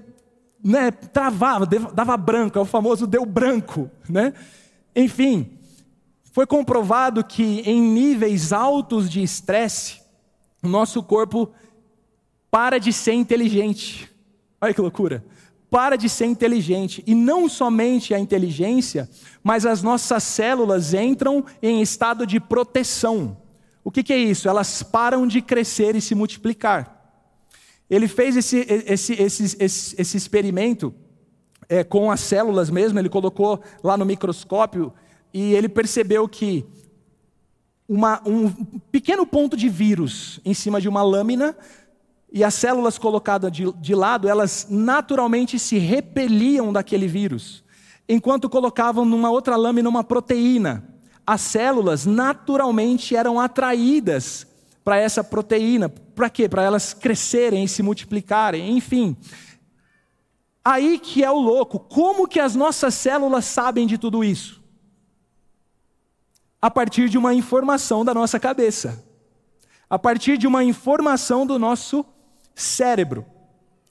né, 0.63 0.91
travava, 0.91 1.67
dava 1.67 2.17
branco, 2.17 2.59
é 2.59 2.63
o 2.63 2.67
famoso 2.67 3.07
deu 3.07 3.25
branco. 3.27 3.91
Né? 4.09 4.33
Enfim, 4.95 5.59
foi 6.33 6.47
comprovado 6.47 7.25
que 7.25 7.61
em 7.61 7.81
níveis 7.81 8.53
altos 8.53 9.11
de 9.11 9.23
estresse, 9.23 10.01
o 10.63 10.69
nosso 10.69 11.03
corpo 11.03 11.51
para 12.51 12.79
de 12.79 12.93
ser 12.93 13.15
inteligente. 13.15 14.11
Olha 14.61 14.73
que 14.73 14.81
loucura 14.81 15.25
para 15.73 15.97
de 15.97 16.07
ser 16.07 16.27
inteligente. 16.27 17.03
E 17.07 17.15
não 17.15 17.49
somente 17.49 18.13
a 18.13 18.19
inteligência, 18.19 19.09
mas 19.43 19.65
as 19.65 19.83
nossas 19.83 20.23
células 20.23 20.93
entram 20.93 21.47
em 21.63 21.81
estado 21.81 22.27
de 22.27 22.39
proteção. 22.39 23.39
O 23.83 23.91
que, 23.91 24.03
que 24.03 24.13
é 24.13 24.19
isso? 24.19 24.51
Elas 24.51 24.83
param 24.83 25.27
de 25.27 25.41
crescer 25.41 25.97
e 25.97 26.01
se 26.03 26.15
multiplicar. 26.15 26.92
Ele 27.93 28.09
fez 28.09 28.39
esse, 28.39 28.67
esse, 28.87 29.13
esse, 29.21 29.57
esse, 29.61 30.01
esse 30.01 30.17
experimento 30.17 30.95
é, 31.69 31.85
com 31.85 32.11
as 32.11 32.21
células 32.21 32.71
mesmo, 32.71 32.99
ele 32.99 33.11
colocou 33.11 33.61
lá 33.85 33.99
no 33.99 34.07
microscópio 34.07 34.95
e 35.31 35.53
ele 35.53 35.69
percebeu 35.69 36.27
que 36.27 36.65
uma, 37.87 38.23
um 38.25 38.51
pequeno 38.91 39.27
ponto 39.27 39.59
de 39.59 39.69
vírus 39.69 40.41
em 40.43 40.55
cima 40.55 40.81
de 40.81 40.89
uma 40.89 41.03
lâmina 41.03 41.55
e 42.33 42.43
as 42.43 42.55
células 42.55 42.97
colocadas 42.97 43.53
de, 43.53 43.71
de 43.75 43.95
lado, 43.95 44.27
elas 44.27 44.69
naturalmente 44.71 45.59
se 45.59 45.77
repeliam 45.77 46.73
daquele 46.73 47.07
vírus, 47.07 47.63
enquanto 48.09 48.49
colocavam 48.49 49.05
numa 49.05 49.31
outra 49.31 49.55
lâmina 49.55 49.87
uma 49.87 50.03
proteína. 50.03 50.83
As 51.27 51.43
células 51.43 52.07
naturalmente 52.07 53.15
eram 53.15 53.39
atraídas 53.39 54.47
para 54.85 54.97
essa 54.97 55.23
proteína. 55.23 55.89
Para 55.89 56.31
quê? 56.31 56.49
Para 56.49 56.63
elas 56.63 56.93
crescerem 56.93 57.65
e 57.65 57.69
se 57.69 57.83
multiplicarem, 57.83 58.77
enfim. 58.77 59.17
Aí 60.65 60.99
que 60.99 61.25
é 61.25 61.31
o 61.31 61.39
louco. 61.39 61.79
Como 61.79 62.29
que 62.29 62.39
as 62.39 62.55
nossas 62.55 62.95
células 62.95 63.45
sabem 63.45 63.87
de 63.87 63.99
tudo 63.99 64.23
isso? 64.23 64.63
A 66.61 66.71
partir 66.71 67.09
de 67.09 67.19
uma 67.19 67.35
informação 67.35 68.05
da 68.05 68.15
nossa 68.15 68.39
cabeça. 68.39 69.05
A 69.91 69.99
partir 69.99 70.39
de 70.39 70.47
uma 70.47 70.63
informação 70.63 71.47
do 71.47 71.59
nosso 71.59 72.05
cérebro. 72.55 73.27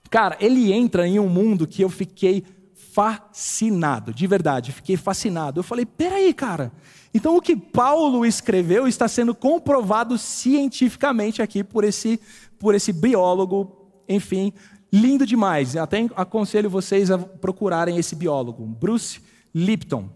Cara, 0.10 0.38
ele 0.40 0.72
entra 0.72 1.08
em 1.08 1.20
um 1.20 1.28
mundo 1.28 1.68
que 1.68 1.82
eu 1.82 1.90
fiquei 1.90 2.46
fascinado, 2.94 4.14
de 4.14 4.28
verdade, 4.28 4.72
fiquei 4.72 4.98
fascinado. 4.98 5.60
Eu 5.60 5.64
falei, 5.64 5.86
peraí, 5.86 6.34
cara. 6.34 6.72
Então 7.14 7.36
o 7.36 7.42
que 7.42 7.56
Paulo 7.56 8.26
escreveu 8.26 8.88
está 8.88 9.08
sendo 9.08 9.36
comprovado 9.36 10.18
cientificamente 10.18 11.42
aqui 11.42 11.64
por 11.64 11.84
esse, 11.84 12.20
por 12.58 12.74
esse 12.76 12.92
biólogo, 12.92 13.90
enfim, 14.08 14.54
lindo 14.92 15.26
demais. 15.26 15.76
Até 15.76 16.08
aconselho 16.16 16.70
vocês 16.70 17.12
a 17.12 17.18
procurarem 17.18 17.98
esse 17.98 18.16
biólogo, 18.16 18.66
Bruce 18.66 19.20
Lipton. 19.54 20.10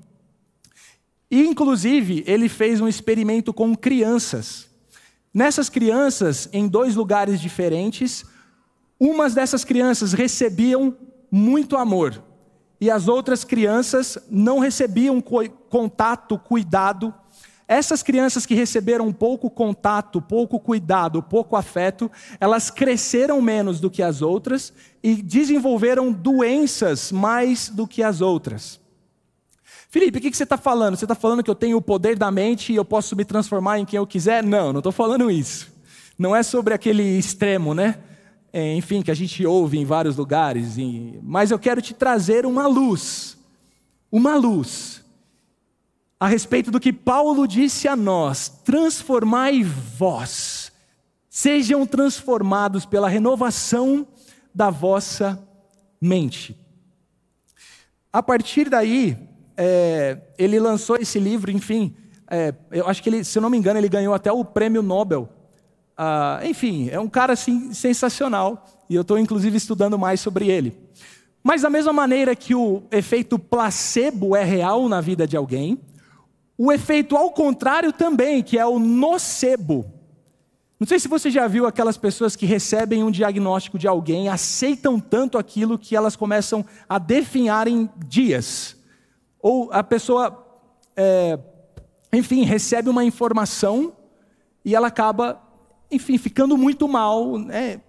Inclusive, 1.29 2.24
ele 2.25 2.48
fez 2.48 2.79
um 2.79 2.88
experimento 2.88 3.53
com 3.53 3.75
crianças. 3.75 4.69
Nessas 5.34 5.69
crianças, 5.69 6.48
em 6.53 6.67
dois 6.67 6.95
lugares 6.95 7.41
diferentes, 7.41 8.25
Umas 9.00 9.34
dessas 9.34 9.63
crianças 9.63 10.13
recebiam 10.13 10.95
muito 11.29 11.75
amor 11.75 12.24
e 12.86 12.92
as 12.92 13.08
outras 13.08 13.44
crianças 13.44 14.15
não 14.30 14.60
recebiam 14.60 15.20
contato, 15.20 16.38
cuidado. 16.38 17.12
Essas 17.68 18.04
crianças 18.04 18.46
que 18.46 18.54
receberam 18.54 19.12
pouco 19.12 19.50
contato, 19.50 20.22
pouco 20.22 20.60
cuidado, 20.60 21.24
pouco 21.24 21.56
afeto, 21.56 22.12
elas 22.39 22.70
cresceram 22.70 23.42
menos 23.42 23.80
do 23.80 23.89
que 23.89 24.04
as 24.04 24.22
outras 24.22 24.72
e 25.01 25.15
desenvolveram 25.15 26.12
doenças 26.12 27.12
mais 27.12 27.70
do 27.70 27.88
que 27.88 28.04
as 28.04 28.22
outras. 28.22 28.80
Felipe, 29.89 30.20
o 30.20 30.22
que 30.22 30.32
você 30.32 30.44
está 30.44 30.56
falando? 30.56 30.96
Você 30.96 31.06
está 31.06 31.15
falando 31.15 31.42
que 31.42 31.50
eu 31.50 31.56
tenho 31.56 31.77
o 31.77 31.82
poder 31.82 32.15
da 32.15 32.30
mente 32.30 32.72
e 32.72 32.75
eu 32.75 32.86
posso 32.86 33.15
me 33.15 33.25
transformar 33.25 33.80
em 33.80 33.86
quem 33.86 33.98
eu 33.98 34.06
quiser? 34.06 34.44
Não, 34.44 34.72
não 34.72 34.80
estou 34.80 34.92
falando 34.92 35.32
isso. 35.32 35.74
Não 36.20 36.36
é 36.36 36.44
sobre 36.44 36.72
aquele 36.72 37.18
extremo, 37.18 37.74
né? 37.74 37.98
É, 38.57 38.74
enfim, 38.74 39.01
que 39.01 39.12
a 39.12 39.13
gente 39.13 39.45
ouve 39.45 39.77
em 39.77 39.83
vários 39.83 40.15
lugares, 40.15 40.77
mas 41.21 41.51
eu 41.51 41.59
quero 41.59 41.81
te 41.81 41.93
trazer 41.93 42.45
uma 42.45 42.65
luz, 42.67 43.38
uma 44.09 44.38
luz, 44.38 45.03
a 46.17 46.25
respeito 46.25 46.71
do 46.71 46.79
que 46.79 46.93
Paulo 46.93 47.50
disse 47.50 47.85
a 47.85 47.97
nós: 47.97 48.47
transformai 48.63 49.62
vós, 49.62 50.71
sejam 51.29 51.85
transformados 51.85 52.85
pela 52.85 53.09
renovação 53.09 54.07
da 54.53 54.69
vossa 54.69 55.38
mente. 56.00 56.55
A 58.13 58.24
partir 58.24 58.69
daí, 58.69 59.17
é, 59.57 60.17
ele 60.38 60.62
lançou 60.62 60.95
esse 60.95 61.19
livro, 61.19 61.51
enfim, 61.51 61.93
é, 62.31 62.55
eu 62.71 62.88
acho 62.88 63.03
que 63.03 63.09
ele, 63.09 63.21
se 63.25 63.38
eu 63.38 63.41
não 63.41 63.50
me 63.50 63.57
engano, 63.57 63.77
ele 63.77 63.89
ganhou 63.89 64.13
até 64.13 64.31
o 64.31 64.45
prêmio 64.45 64.81
Nobel 64.81 65.27
ah, 65.97 66.39
enfim, 66.43 66.89
é 66.89 66.99
um 66.99 67.07
cara 67.07 67.33
assim 67.33 67.73
sensacional 67.73 68.65
e 68.89 68.95
eu 68.95 69.01
estou 69.01 69.17
inclusive 69.17 69.55
estudando 69.57 69.97
mais 69.97 70.19
sobre 70.19 70.49
ele. 70.49 70.77
Mas 71.43 71.61
da 71.61 71.69
mesma 71.69 71.93
maneira 71.93 72.35
que 72.35 72.55
o 72.55 72.83
efeito 72.91 73.37
placebo 73.37 74.35
é 74.35 74.43
real 74.43 74.89
na 74.89 74.99
vida 74.99 75.27
de 75.27 75.37
alguém, 75.37 75.79
o 76.57 76.71
efeito 76.71 77.15
ao 77.15 77.31
contrário 77.31 77.93
também, 77.93 78.41
que 78.41 78.57
é 78.57 78.65
o 78.65 78.79
nocebo. 78.79 79.85
Não 80.79 80.87
sei 80.87 80.99
se 80.99 81.07
você 81.07 81.29
já 81.29 81.47
viu 81.47 81.65
aquelas 81.65 81.97
pessoas 81.97 82.35
que 82.35 82.45
recebem 82.45 83.03
um 83.03 83.11
diagnóstico 83.11 83.77
de 83.77 83.87
alguém, 83.87 84.27
aceitam 84.27 84.99
tanto 84.99 85.37
aquilo 85.37 85.79
que 85.79 85.95
elas 85.95 86.15
começam 86.15 86.65
a 86.89 86.97
definhar 86.97 87.67
em 87.67 87.89
dias. 88.07 88.75
Ou 89.39 89.71
a 89.71 89.83
pessoa, 89.83 90.45
é, 90.95 91.39
enfim, 92.11 92.43
recebe 92.43 92.89
uma 92.89 93.05
informação 93.05 93.93
e 94.65 94.75
ela 94.75 94.87
acaba 94.87 95.41
enfim, 95.95 96.17
ficando 96.17 96.57
muito 96.57 96.87
mal, 96.87 97.37
né? 97.37 97.81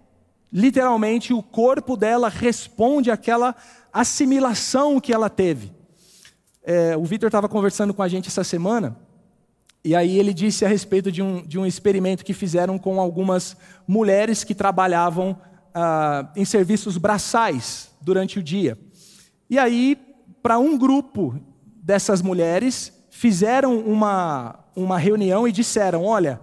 literalmente 0.53 1.35
o 1.35 1.43
corpo 1.43 1.97
dela 1.97 2.29
responde 2.29 3.11
àquela 3.11 3.55
assimilação 3.93 5.01
que 5.01 5.13
ela 5.13 5.29
teve. 5.29 5.73
É, 6.63 6.97
o 6.97 7.05
Vitor 7.05 7.29
estava 7.29 7.49
conversando 7.49 7.93
com 7.93 8.03
a 8.03 8.09
gente 8.09 8.29
essa 8.29 8.43
semana, 8.43 8.97
e 9.85 9.95
aí 9.95 10.19
ele 10.19 10.35
disse 10.35 10.65
a 10.65 10.69
respeito 10.69 11.13
de 11.13 11.23
um, 11.23 11.47
de 11.47 11.59
um 11.59 11.67
experimento 11.67 12.25
que 12.25 12.33
fizeram 12.33 12.79
com 12.79 13.01
algumas 13.01 13.57
mulheres 13.87 14.43
que 14.43 14.55
trabalhavam 14.55 15.39
ah, 15.73 16.29
em 16.35 16.45
serviços 16.45 16.97
braçais 16.97 17.91
durante 18.01 18.39
o 18.39 18.43
dia. 18.43 18.77
E 19.49 19.59
aí, 19.59 19.97
para 20.43 20.59
um 20.59 20.77
grupo 20.77 21.39
dessas 21.77 22.21
mulheres, 22.21 22.93
fizeram 23.11 23.79
uma, 23.79 24.59
uma 24.75 24.99
reunião 24.99 25.47
e 25.47 25.53
disseram: 25.53 26.05
Olha, 26.05 26.41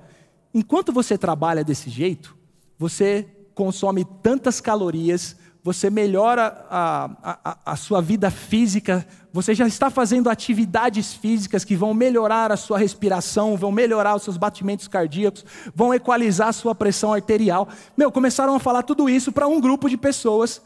enquanto 0.54 0.92
você 0.92 1.18
trabalha 1.18 1.64
desse 1.64 1.90
jeito, 1.90 2.36
você 2.78 3.28
consome 3.54 4.06
tantas 4.22 4.60
calorias, 4.60 5.36
você 5.64 5.90
melhora 5.90 6.66
a, 6.70 7.10
a, 7.24 7.58
a, 7.68 7.76
sua 7.78 8.02
vida 8.02 8.30
física, 8.30 9.08
você 9.32 9.56
já 9.56 9.66
está 9.66 9.90
fazendo 9.90 10.30
atividades 10.30 11.14
físicas 11.14 11.64
que 11.64 11.76
vão 11.76 11.94
melhorar 11.94 12.52
a 12.52 12.58
sua 12.58 12.78
respiração, 12.78 13.56
vão 13.56 13.72
melhorar 13.72 14.16
os 14.16 14.24
seus 14.24 14.36
batimentos 14.36 14.90
cardíacos, 14.90 15.46
vão 15.74 15.94
equalizar 15.94 16.50
a 16.50 16.54
sua 16.54 16.76
pressão 16.76 17.14
arterial. 17.14 17.70
Meu, 17.96 18.12
começaram 18.12 18.54
a 18.54 18.60
falar 18.60 18.84
tudo 18.84 19.10
isso 19.10 19.32
para 19.32 19.48
um 19.48 19.62
grupo 19.62 19.90
de 19.90 19.96
pessoas 19.96 20.62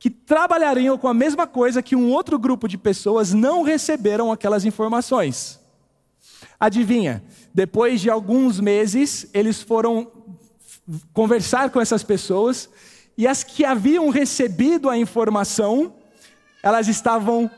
que 0.00 0.10
trabalhariam 0.10 0.98
com 0.98 1.06
a 1.06 1.14
mesma 1.14 1.46
coisa 1.46 1.82
que 1.82 1.94
um 1.94 2.10
outro 2.10 2.38
grupo 2.38 2.66
de 2.66 2.76
pessoas 2.76 3.32
não 3.32 3.62
receberam 3.62 4.32
aquelas 4.32 4.64
informações. 4.64 5.59
Adivinha, 6.60 7.24
depois 7.54 8.02
de 8.02 8.10
alguns 8.10 8.60
meses, 8.60 9.26
eles 9.32 9.62
foram 9.62 10.12
conversar 11.14 11.70
com 11.70 11.80
essas 11.80 12.02
pessoas 12.02 12.68
e 13.16 13.26
as 13.26 13.42
que 13.42 13.64
haviam 13.64 14.10
recebido 14.10 14.90
a 14.90 14.98
informação, 14.98 15.94
elas 16.62 16.86
estavam 16.86 17.50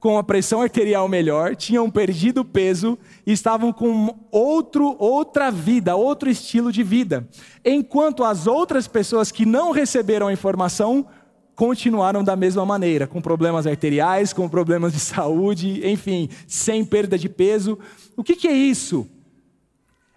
com 0.00 0.16
a 0.16 0.24
pressão 0.24 0.62
arterial 0.62 1.06
melhor, 1.06 1.54
tinham 1.54 1.90
perdido 1.90 2.44
peso 2.44 2.98
e 3.26 3.32
estavam 3.32 3.70
com 3.70 4.18
outro, 4.30 4.96
outra 4.98 5.50
vida, 5.50 5.94
outro 5.94 6.30
estilo 6.30 6.72
de 6.72 6.82
vida. 6.82 7.28
Enquanto 7.64 8.24
as 8.24 8.46
outras 8.46 8.88
pessoas 8.88 9.30
que 9.30 9.44
não 9.44 9.72
receberam 9.72 10.26
a 10.26 10.32
informação 10.32 11.06
continuaram 11.60 12.24
da 12.24 12.34
mesma 12.34 12.64
maneira, 12.64 13.06
com 13.06 13.20
problemas 13.20 13.66
arteriais, 13.66 14.32
com 14.32 14.48
problemas 14.48 14.94
de 14.94 14.98
saúde, 14.98 15.86
enfim, 15.86 16.30
sem 16.48 16.82
perda 16.82 17.18
de 17.18 17.28
peso. 17.28 17.78
O 18.16 18.24
que, 18.24 18.34
que 18.34 18.48
é 18.48 18.52
isso? 18.54 19.06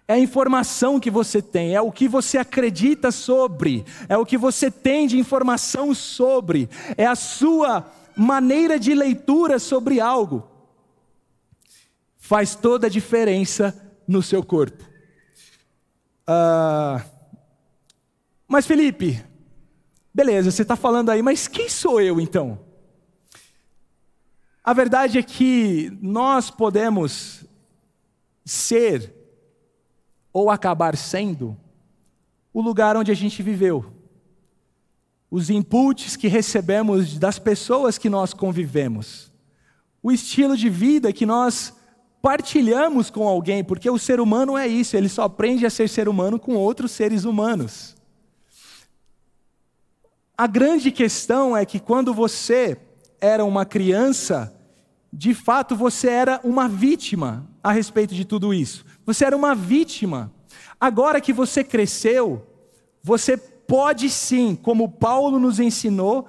É 0.08 0.14
a 0.14 0.18
informação 0.18 0.98
que 0.98 1.10
você 1.10 1.42
tem, 1.42 1.74
é 1.74 1.82
o 1.82 1.92
que 1.92 2.08
você 2.08 2.38
acredita 2.38 3.12
sobre, 3.12 3.84
é 4.08 4.16
o 4.16 4.24
que 4.24 4.38
você 4.38 4.70
tem 4.70 5.06
de 5.06 5.18
informação 5.18 5.94
sobre, 5.94 6.66
é 6.96 7.04
a 7.04 7.14
sua 7.14 7.92
maneira 8.16 8.78
de 8.78 8.94
leitura 8.94 9.58
sobre 9.58 10.00
algo. 10.00 10.48
Faz 12.16 12.54
toda 12.54 12.86
a 12.86 12.90
diferença 12.90 13.94
no 14.08 14.22
seu 14.22 14.42
corpo. 14.42 14.82
Ah, 16.26 17.04
mas 18.48 18.66
Felipe, 18.66 19.22
beleza, 20.14 20.50
você 20.50 20.62
está 20.62 20.76
falando 20.76 21.10
aí, 21.10 21.20
mas 21.20 21.48
quem 21.48 21.68
sou 21.68 22.00
eu 22.00 22.20
então? 22.20 22.60
A 24.62 24.72
verdade 24.72 25.18
é 25.18 25.22
que 25.22 25.90
nós 26.00 26.50
podemos 26.50 27.44
ser 28.44 29.12
ou 30.32 30.50
acabar 30.50 30.96
sendo 30.96 31.56
o 32.52 32.62
lugar 32.62 32.96
onde 32.96 33.10
a 33.10 33.14
gente 33.14 33.42
viveu. 33.42 33.84
Os 35.30 35.50
inputs 35.50 36.16
que 36.16 36.28
recebemos 36.28 37.18
das 37.18 37.38
pessoas 37.38 37.98
que 37.98 38.08
nós 38.08 38.32
convivemos. 38.32 39.32
O 40.02 40.12
estilo 40.12 40.56
de 40.56 40.70
vida 40.70 41.12
que 41.12 41.26
nós 41.26 41.74
partilhamos 42.22 43.10
com 43.10 43.28
alguém, 43.28 43.62
porque 43.62 43.90
o 43.90 43.98
ser 43.98 44.18
humano 44.18 44.56
é 44.56 44.66
isso, 44.66 44.96
ele 44.96 45.08
só 45.08 45.24
aprende 45.24 45.66
a 45.66 45.70
ser 45.70 45.88
ser 45.88 46.08
humano 46.08 46.38
com 46.38 46.54
outros 46.54 46.92
seres 46.92 47.24
humanos. 47.24 47.94
A 50.36 50.48
grande 50.48 50.90
questão 50.90 51.56
é 51.56 51.64
que 51.64 51.78
quando 51.78 52.12
você 52.12 52.76
era 53.20 53.44
uma 53.44 53.64
criança, 53.64 54.52
de 55.12 55.32
fato 55.32 55.76
você 55.76 56.08
era 56.08 56.40
uma 56.42 56.68
vítima 56.68 57.48
a 57.62 57.70
respeito 57.70 58.14
de 58.14 58.24
tudo 58.24 58.52
isso. 58.52 58.84
Você 59.06 59.24
era 59.24 59.36
uma 59.36 59.54
vítima. 59.54 60.32
Agora 60.80 61.20
que 61.20 61.32
você 61.32 61.62
cresceu, 61.62 62.44
você 63.00 63.36
pode 63.36 64.10
sim, 64.10 64.58
como 64.60 64.90
Paulo 64.90 65.38
nos 65.38 65.60
ensinou, 65.60 66.26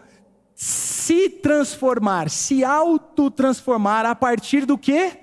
se 0.54 1.28
transformar, 1.28 2.30
se 2.30 2.64
autotransformar 2.64 4.06
a 4.06 4.14
partir 4.14 4.68
do 4.68 4.78
quê? 4.78 5.18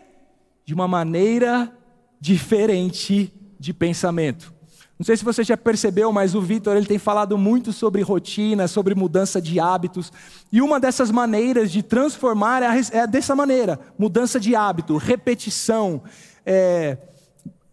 De 0.64 0.74
uma 0.74 0.88
maneira 0.88 1.72
diferente 2.20 3.32
de 3.60 3.72
pensamento. 3.72 4.52
Não 4.98 5.04
sei 5.04 5.16
se 5.16 5.24
você 5.24 5.42
já 5.42 5.56
percebeu, 5.56 6.12
mas 6.12 6.34
o 6.34 6.40
Vitor 6.40 6.76
ele 6.76 6.86
tem 6.86 6.98
falado 6.98 7.36
muito 7.36 7.72
sobre 7.72 8.02
rotina, 8.02 8.68
sobre 8.68 8.94
mudança 8.94 9.40
de 9.40 9.58
hábitos. 9.58 10.12
E 10.52 10.62
uma 10.62 10.78
dessas 10.78 11.10
maneiras 11.10 11.72
de 11.72 11.82
transformar 11.82 12.62
é, 12.62 12.80
é 12.92 13.06
dessa 13.06 13.34
maneira: 13.34 13.80
mudança 13.98 14.38
de 14.38 14.54
hábito, 14.54 14.96
repetição, 14.96 16.02
é, 16.46 16.98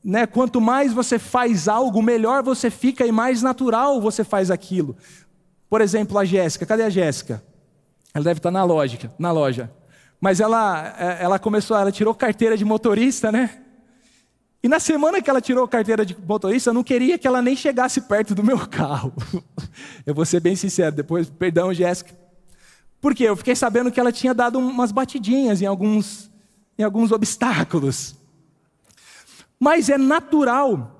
né, 0.03 0.25
quanto 0.25 0.59
mais 0.59 0.93
você 0.93 1.19
faz 1.19 1.67
algo, 1.67 2.01
melhor 2.01 2.41
você 2.41 2.69
fica 2.69 3.05
e 3.05 3.11
mais 3.11 3.41
natural 3.41 4.01
você 4.01 4.23
faz 4.23 4.49
aquilo. 4.49 4.95
Por 5.69 5.81
exemplo, 5.81 6.17
a 6.17 6.25
Jéssica, 6.25 6.65
cadê 6.65 6.83
a 6.83 6.89
Jéssica? 6.89 7.43
Ela 8.13 8.23
deve 8.23 8.39
estar 8.39 8.49
na 8.49 8.63
loja, 8.63 9.11
na 9.19 9.31
loja. 9.31 9.71
Mas 10.19 10.39
ela, 10.39 10.95
é, 10.97 11.23
ela 11.23 11.37
começou, 11.37 11.77
ela 11.77 11.91
tirou 11.91 12.15
carteira 12.15 12.57
de 12.57 12.65
motorista, 12.65 13.31
né? 13.31 13.61
E 14.61 14.67
na 14.67 14.79
semana 14.79 15.21
que 15.21 15.29
ela 15.29 15.39
tirou 15.39 15.65
carteira 15.67 16.05
de 16.05 16.17
motorista, 16.27 16.69
eu 16.69 16.73
não 16.73 16.83
queria 16.83 17.17
que 17.17 17.25
ela 17.25 17.41
nem 17.41 17.55
chegasse 17.55 18.01
perto 18.01 18.35
do 18.35 18.43
meu 18.43 18.59
carro. 18.67 19.13
eu 20.05 20.13
vou 20.13 20.25
ser 20.25 20.41
bem 20.41 20.55
sincero, 20.55 20.95
depois, 20.95 21.29
perdão, 21.29 21.73
Jéssica. 21.73 22.17
Por 22.99 23.15
quê? 23.15 23.23
Eu 23.23 23.37
fiquei 23.37 23.55
sabendo 23.55 23.89
que 23.89 23.99
ela 23.99 24.11
tinha 24.11 24.33
dado 24.33 24.59
umas 24.59 24.91
batidinhas 24.91 25.61
em 25.61 25.65
alguns, 25.65 26.29
em 26.77 26.83
alguns 26.83 27.11
obstáculos. 27.13 28.15
Mas 29.57 29.89
é 29.89 29.97
natural 29.97 30.95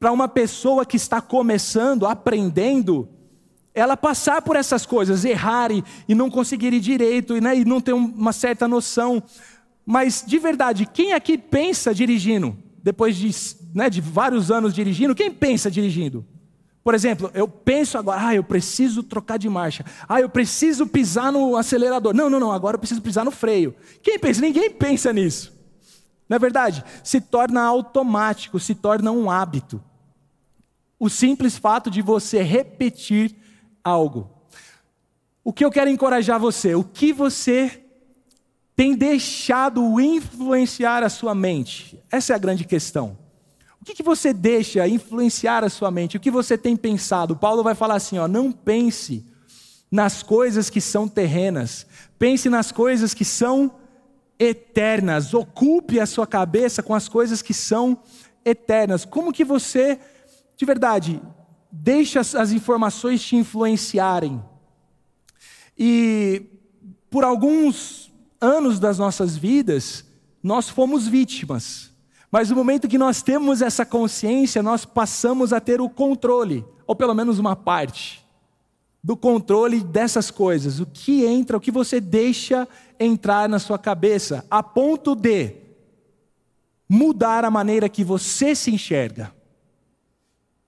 para 0.00 0.10
uma 0.10 0.26
pessoa 0.26 0.84
que 0.84 0.96
está 0.96 1.20
começando, 1.20 2.06
aprendendo, 2.06 3.08
ela 3.72 3.96
passar 3.96 4.42
por 4.42 4.56
essas 4.56 4.84
coisas, 4.84 5.24
errar 5.24 5.70
e, 5.70 5.84
e 6.08 6.14
não 6.14 6.28
conseguir 6.28 6.72
ir 6.72 6.80
direito 6.80 7.36
e, 7.36 7.40
né, 7.40 7.56
e 7.56 7.64
não 7.64 7.80
ter 7.80 7.92
uma 7.92 8.32
certa 8.32 8.66
noção. 8.66 9.22
Mas, 9.84 10.24
de 10.26 10.38
verdade, 10.38 10.86
quem 10.86 11.12
aqui 11.12 11.38
pensa 11.38 11.94
dirigindo? 11.94 12.56
Depois 12.86 13.16
de, 13.16 13.34
né, 13.74 13.90
de 13.90 14.00
vários 14.00 14.48
anos 14.48 14.72
dirigindo, 14.72 15.12
quem 15.12 15.28
pensa 15.28 15.68
dirigindo? 15.68 16.24
Por 16.84 16.94
exemplo, 16.94 17.28
eu 17.34 17.48
penso 17.48 17.98
agora, 17.98 18.28
ah, 18.28 18.34
eu 18.36 18.44
preciso 18.44 19.02
trocar 19.02 19.40
de 19.40 19.48
marcha. 19.48 19.84
Ah, 20.08 20.20
eu 20.20 20.28
preciso 20.28 20.86
pisar 20.86 21.32
no 21.32 21.56
acelerador. 21.56 22.14
Não, 22.14 22.30
não, 22.30 22.38
não, 22.38 22.52
agora 22.52 22.76
eu 22.76 22.78
preciso 22.78 23.02
pisar 23.02 23.24
no 23.24 23.32
freio. 23.32 23.74
Quem 24.00 24.20
pensa? 24.20 24.40
Ninguém 24.40 24.70
pensa 24.70 25.12
nisso. 25.12 25.52
Não 26.28 26.36
é 26.36 26.38
verdade? 26.38 26.84
Se 27.02 27.20
torna 27.20 27.60
automático, 27.60 28.60
se 28.60 28.72
torna 28.72 29.10
um 29.10 29.28
hábito. 29.28 29.82
O 30.96 31.10
simples 31.10 31.58
fato 31.58 31.90
de 31.90 32.00
você 32.00 32.40
repetir 32.40 33.34
algo. 33.82 34.30
O 35.42 35.52
que 35.52 35.64
eu 35.64 35.72
quero 35.72 35.90
encorajar 35.90 36.38
você? 36.38 36.76
O 36.76 36.84
que 36.84 37.12
você 37.12 37.84
tem 38.76 38.94
deixado 38.94 39.98
influenciar 39.98 41.02
a 41.02 41.08
sua 41.08 41.34
mente? 41.34 41.98
Essa 42.12 42.34
é 42.34 42.36
a 42.36 42.38
grande 42.38 42.64
questão. 42.64 43.18
O 43.80 43.84
que, 43.86 43.94
que 43.94 44.02
você 44.02 44.34
deixa 44.34 44.86
influenciar 44.86 45.64
a 45.64 45.70
sua 45.70 45.90
mente? 45.90 46.18
O 46.18 46.20
que 46.20 46.30
você 46.30 46.58
tem 46.58 46.76
pensado? 46.76 47.34
Paulo 47.34 47.62
vai 47.62 47.74
falar 47.74 47.94
assim: 47.94 48.18
ó, 48.18 48.28
não 48.28 48.52
pense 48.52 49.24
nas 49.90 50.22
coisas 50.22 50.68
que 50.68 50.80
são 50.80 51.08
terrenas, 51.08 51.86
pense 52.18 52.50
nas 52.50 52.70
coisas 52.70 53.14
que 53.14 53.24
são 53.24 53.74
eternas. 54.38 55.32
Ocupe 55.32 55.98
a 55.98 56.04
sua 56.04 56.26
cabeça 56.26 56.82
com 56.82 56.94
as 56.94 57.08
coisas 57.08 57.40
que 57.40 57.54
são 57.54 58.02
eternas. 58.44 59.06
Como 59.06 59.32
que 59.32 59.44
você, 59.44 59.98
de 60.54 60.66
verdade, 60.66 61.22
deixa 61.72 62.20
as 62.20 62.52
informações 62.52 63.22
te 63.22 63.36
influenciarem? 63.36 64.42
E 65.78 66.44
por 67.08 67.24
alguns 67.24 68.06
anos 68.40 68.78
das 68.78 68.98
nossas 68.98 69.36
vidas, 69.36 70.04
nós 70.42 70.68
fomos 70.68 71.06
vítimas. 71.06 71.92
Mas 72.30 72.50
no 72.50 72.56
momento 72.56 72.88
que 72.88 72.98
nós 72.98 73.22
temos 73.22 73.62
essa 73.62 73.84
consciência, 73.86 74.62
nós 74.62 74.84
passamos 74.84 75.52
a 75.52 75.60
ter 75.60 75.80
o 75.80 75.88
controle, 75.88 76.64
ou 76.86 76.94
pelo 76.94 77.14
menos 77.14 77.38
uma 77.38 77.56
parte 77.56 78.24
do 79.02 79.16
controle 79.16 79.80
dessas 79.80 80.30
coisas. 80.30 80.80
O 80.80 80.86
que 80.86 81.24
entra, 81.24 81.56
o 81.56 81.60
que 81.60 81.70
você 81.70 82.00
deixa 82.00 82.66
entrar 82.98 83.48
na 83.48 83.58
sua 83.58 83.78
cabeça, 83.78 84.44
a 84.50 84.62
ponto 84.62 85.14
de 85.14 85.54
mudar 86.88 87.44
a 87.44 87.50
maneira 87.50 87.88
que 87.88 88.02
você 88.02 88.54
se 88.54 88.70
enxerga, 88.70 89.32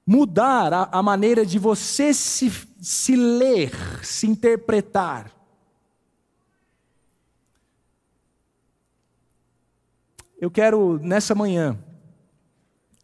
mudar 0.07 0.72
a, 0.72 0.88
a 0.92 1.02
maneira 1.02 1.44
de 1.44 1.59
você 1.59 2.14
se, 2.14 2.50
se 2.81 3.16
ler, 3.16 3.72
se 4.02 4.26
interpretar. 4.26 5.33
Eu 10.40 10.51
quero, 10.51 11.01
nessa 11.03 11.35
manhã, 11.35 11.77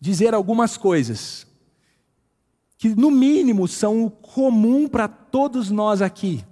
dizer 0.01 0.35
algumas 0.35 0.77
coisas 0.77 1.47
que 2.79 2.91
no 2.91 3.11
mínimo 3.11 3.67
são 3.67 4.05
o 4.05 4.11
comum 4.11 4.87
para 4.87 5.09
todos 5.09 5.71
nós 5.71 6.01
aqui. 6.01 6.45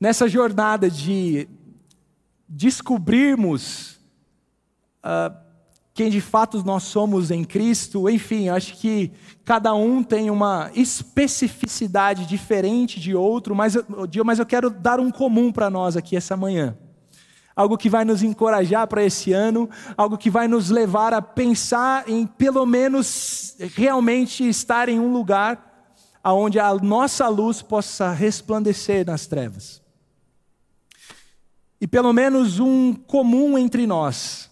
Nessa 0.00 0.28
jornada 0.28 0.90
de 0.90 1.48
descobrirmos 2.48 4.00
uh, 5.04 5.34
quem 5.92 6.10
de 6.10 6.20
fato 6.20 6.64
nós 6.64 6.82
somos 6.82 7.30
em 7.30 7.44
Cristo, 7.44 8.10
enfim, 8.10 8.48
acho 8.48 8.76
que 8.76 9.12
cada 9.44 9.72
um 9.72 10.02
tem 10.02 10.30
uma 10.30 10.70
especificidade 10.74 12.26
diferente 12.26 12.98
de 12.98 13.14
outro, 13.14 13.54
mas, 13.54 13.76
mas 14.24 14.38
eu 14.40 14.46
quero 14.46 14.68
dar 14.68 14.98
um 14.98 15.12
comum 15.12 15.52
para 15.52 15.70
nós 15.70 15.96
aqui 15.96 16.16
essa 16.16 16.36
manhã. 16.36 16.76
Algo 17.56 17.78
que 17.78 17.88
vai 17.88 18.04
nos 18.04 18.22
encorajar 18.22 18.86
para 18.88 19.04
esse 19.04 19.32
ano, 19.32 19.70
algo 19.96 20.18
que 20.18 20.28
vai 20.28 20.48
nos 20.48 20.70
levar 20.70 21.14
a 21.14 21.22
pensar 21.22 22.08
em 22.08 22.26
pelo 22.26 22.66
menos 22.66 23.56
realmente 23.74 24.48
estar 24.48 24.88
em 24.88 24.98
um 24.98 25.12
lugar 25.12 25.72
onde 26.32 26.58
a 26.58 26.74
nossa 26.74 27.28
luz 27.28 27.60
possa 27.60 28.12
resplandecer 28.12 29.06
nas 29.06 29.26
trevas. 29.26 29.82
E 31.80 31.86
pelo 31.86 32.12
menos 32.12 32.58
um 32.58 32.94
comum 32.94 33.58
entre 33.58 33.86
nós 33.86 34.50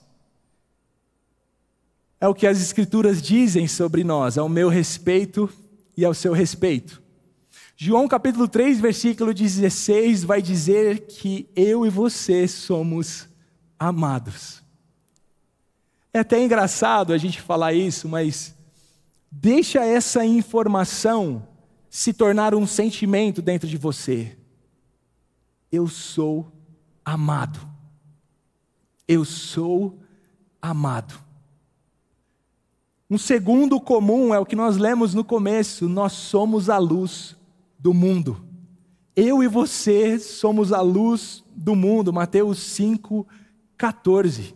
é 2.21 2.29
o 2.29 2.35
que 2.35 2.47
as 2.47 2.61
Escrituras 2.61 3.21
dizem 3.21 3.67
sobre 3.67 4.05
nós, 4.05 4.38
ao 4.38 4.49
meu 4.49 4.69
respeito 4.69 5.51
e 5.97 6.05
ao 6.05 6.15
seu 6.15 6.33
respeito. 6.33 7.03
João 7.85 8.07
capítulo 8.07 8.47
3, 8.47 8.79
versículo 8.79 9.35
16 9.35 10.23
vai 10.23 10.40
dizer 10.40 11.01
que 11.01 11.51
eu 11.57 11.85
e 11.85 11.90
você 11.90 12.47
somos 12.47 13.29
amados. 13.77 14.62
É 16.14 16.21
até 16.21 16.40
engraçado 16.40 17.12
a 17.12 17.18
gente 17.18 17.40
falar 17.40 17.73
isso, 17.73 18.09
mas 18.09 18.55
deixa 19.29 19.85
essa 19.85 20.25
informação 20.25 21.45
se 21.90 22.12
tornar 22.12 22.55
um 22.55 22.68
sentimento 22.68 23.42
dentro 23.42 23.66
de 23.66 23.77
você. 23.77 24.38
Eu 25.73 25.88
sou 25.88 26.53
amado. 27.05 27.59
Eu 29.09 29.25
sou 29.25 29.99
amado. 30.62 31.14
Um 33.11 33.18
segundo 33.18 33.81
comum 33.81 34.33
é 34.33 34.38
o 34.38 34.47
que 34.47 34.55
nós 34.55 34.77
lemos 34.77 35.14
no 35.14 35.25
começo: 35.25 35.88
nós 35.88 36.12
somos 36.12 36.71
a 36.71 36.79
luz 36.79 37.41
do 37.83 37.92
mundo. 37.92 38.42
Eu 39.14 39.42
e 39.42 39.49
você 39.49 40.18
somos 40.18 40.73
a 40.73 40.81
luz 40.81 41.45
do 41.55 41.75
mundo. 41.75 42.12
Mateus 42.12 42.61
5, 42.61 43.27
14. 43.77 44.55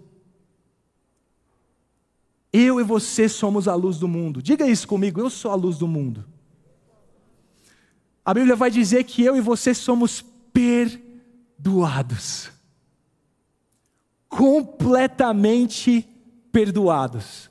Eu 2.53 2.81
e 2.81 2.85
você 2.85 3.29
somos 3.29 3.67
a 3.67 3.75
luz 3.75 3.99
do 3.99 4.07
mundo. 4.07 4.41
Diga 4.41 4.67
isso 4.67 4.87
comigo, 4.87 5.21
eu 5.21 5.29
sou 5.29 5.51
a 5.51 5.57
luz 5.57 5.77
do 5.77 5.89
mundo. 5.89 6.25
A 8.25 8.33
Bíblia 8.33 8.55
vai 8.57 8.71
dizer 8.71 9.03
que 9.05 9.23
eu 9.23 9.37
e 9.37 9.41
você 9.41 9.75
somos 9.75 10.25
perdoados. 10.53 12.51
Completamente 14.29 16.09
perdoados. 16.51 17.51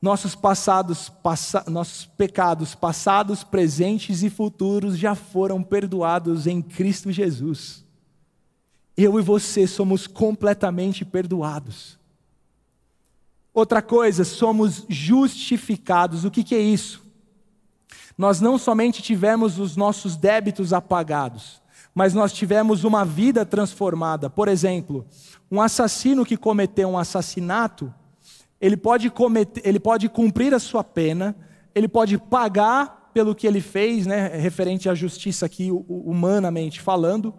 Nossos 0.00 0.34
passados, 0.34 1.08
passa, 1.08 1.64
nossos 1.68 2.04
pecados 2.04 2.74
passados, 2.74 3.42
presentes 3.42 4.22
e 4.22 4.30
futuros 4.30 4.98
já 4.98 5.14
foram 5.14 5.62
perdoados 5.62 6.46
em 6.46 6.60
Cristo 6.60 7.10
Jesus. 7.10 7.84
Eu 8.96 9.18
e 9.18 9.22
você 9.22 9.66
somos 9.66 10.06
completamente 10.06 11.04
perdoados. 11.04 11.98
Outra 13.52 13.80
coisa, 13.80 14.22
somos 14.22 14.84
justificados. 14.88 16.24
O 16.24 16.30
que, 16.30 16.44
que 16.44 16.54
é 16.54 16.60
isso? 16.60 17.02
Nós 18.16 18.40
não 18.40 18.58
somente 18.58 19.02
tivemos 19.02 19.58
os 19.58 19.76
nossos 19.76 20.16
débitos 20.16 20.72
apagados, 20.72 21.60
mas 21.94 22.14
nós 22.14 22.32
tivemos 22.32 22.84
uma 22.84 23.04
vida 23.04 23.44
transformada. 23.44 24.30
Por 24.30 24.48
exemplo, 24.48 25.06
um 25.50 25.60
assassino 25.60 26.24
que 26.24 26.36
cometeu 26.36 26.88
um 26.88 26.98
assassinato, 26.98 27.92
ele 28.60 28.76
pode, 28.76 29.10
cometer, 29.10 29.62
ele 29.64 29.78
pode 29.78 30.08
cumprir 30.08 30.54
a 30.54 30.58
sua 30.58 30.82
pena, 30.82 31.36
ele 31.74 31.88
pode 31.88 32.18
pagar 32.18 33.10
pelo 33.12 33.34
que 33.34 33.46
ele 33.46 33.60
fez, 33.60 34.06
né, 34.06 34.28
referente 34.28 34.88
à 34.88 34.94
justiça 34.94 35.46
aqui, 35.46 35.70
humanamente 35.70 36.80
falando, 36.80 37.34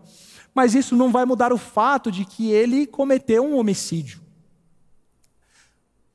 mas 0.53 0.73
isso 0.73 0.95
não 0.95 1.12
vai 1.12 1.25
mudar 1.25 1.53
o 1.53 1.58
fato 1.58 2.12
de 2.12 2.25
que 2.25 2.51
ele 2.51 2.88
cometeu 2.88 3.45
um 3.45 3.58
homicídio. 3.58 4.21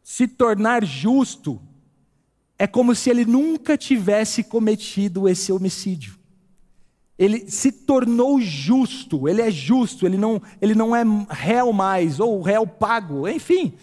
Se 0.02 0.26
tornar 0.26 0.84
justo 0.84 1.60
é 2.58 2.66
como 2.66 2.94
se 2.94 3.08
ele 3.08 3.24
nunca 3.24 3.76
tivesse 3.78 4.42
cometido 4.42 5.28
esse 5.28 5.52
homicídio. 5.52 6.18
Ele 7.18 7.48
se 7.48 7.70
tornou 7.70 8.40
justo, 8.40 9.28
ele 9.28 9.42
é 9.42 9.50
justo, 9.50 10.06
ele 10.06 10.16
não, 10.16 10.42
ele 10.60 10.74
não 10.74 10.94
é 10.94 11.02
réu 11.28 11.72
mais, 11.72 12.18
ou 12.18 12.42
réu 12.42 12.66
pago, 12.66 13.28
enfim, 13.28 13.74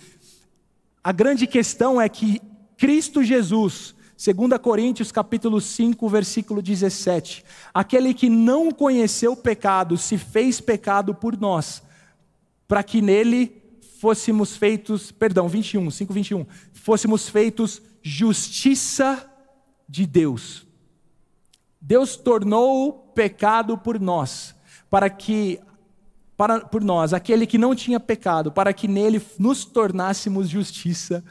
a 1.03 1.11
grande 1.11 1.47
questão 1.47 1.99
é 1.99 2.09
que 2.09 2.41
Cristo 2.77 3.23
Jesus, 3.23 3.95
2 4.17 4.59
Coríntios 4.61 5.11
capítulo 5.11 5.61
5, 5.61 6.07
versículo 6.09 6.61
17, 6.61 7.43
aquele 7.73 8.13
que 8.13 8.29
não 8.29 8.71
conheceu 8.71 9.35
pecado, 9.35 9.97
se 9.97 10.17
fez 10.17 10.59
pecado 10.59 11.15
por 11.15 11.37
nós, 11.37 11.81
para 12.67 12.83
que 12.83 13.01
nele 13.01 13.61
fôssemos 13.99 14.55
feitos, 14.55 15.11
perdão, 15.11 15.47
21, 15.47 15.89
5, 15.89 16.13
21, 16.13 16.45
fôssemos 16.73 17.27
feitos 17.29 17.81
justiça 18.01 19.29
de 19.87 20.05
Deus. 20.05 20.65
Deus 21.81 22.15
tornou 22.15 23.11
pecado 23.15 23.77
por 23.77 23.99
nós, 23.99 24.55
para 24.89 25.09
que 25.09 25.59
para, 26.39 26.61
por 26.61 26.81
nós, 26.81 27.13
aquele 27.13 27.45
que 27.45 27.57
não 27.57 27.75
tinha 27.75 27.99
pecado, 27.99 28.49
para 28.49 28.71
que 28.71 28.87
nele 28.87 29.21
nos 29.37 29.65
tornássemos 29.65 30.47
justiça 30.47 31.21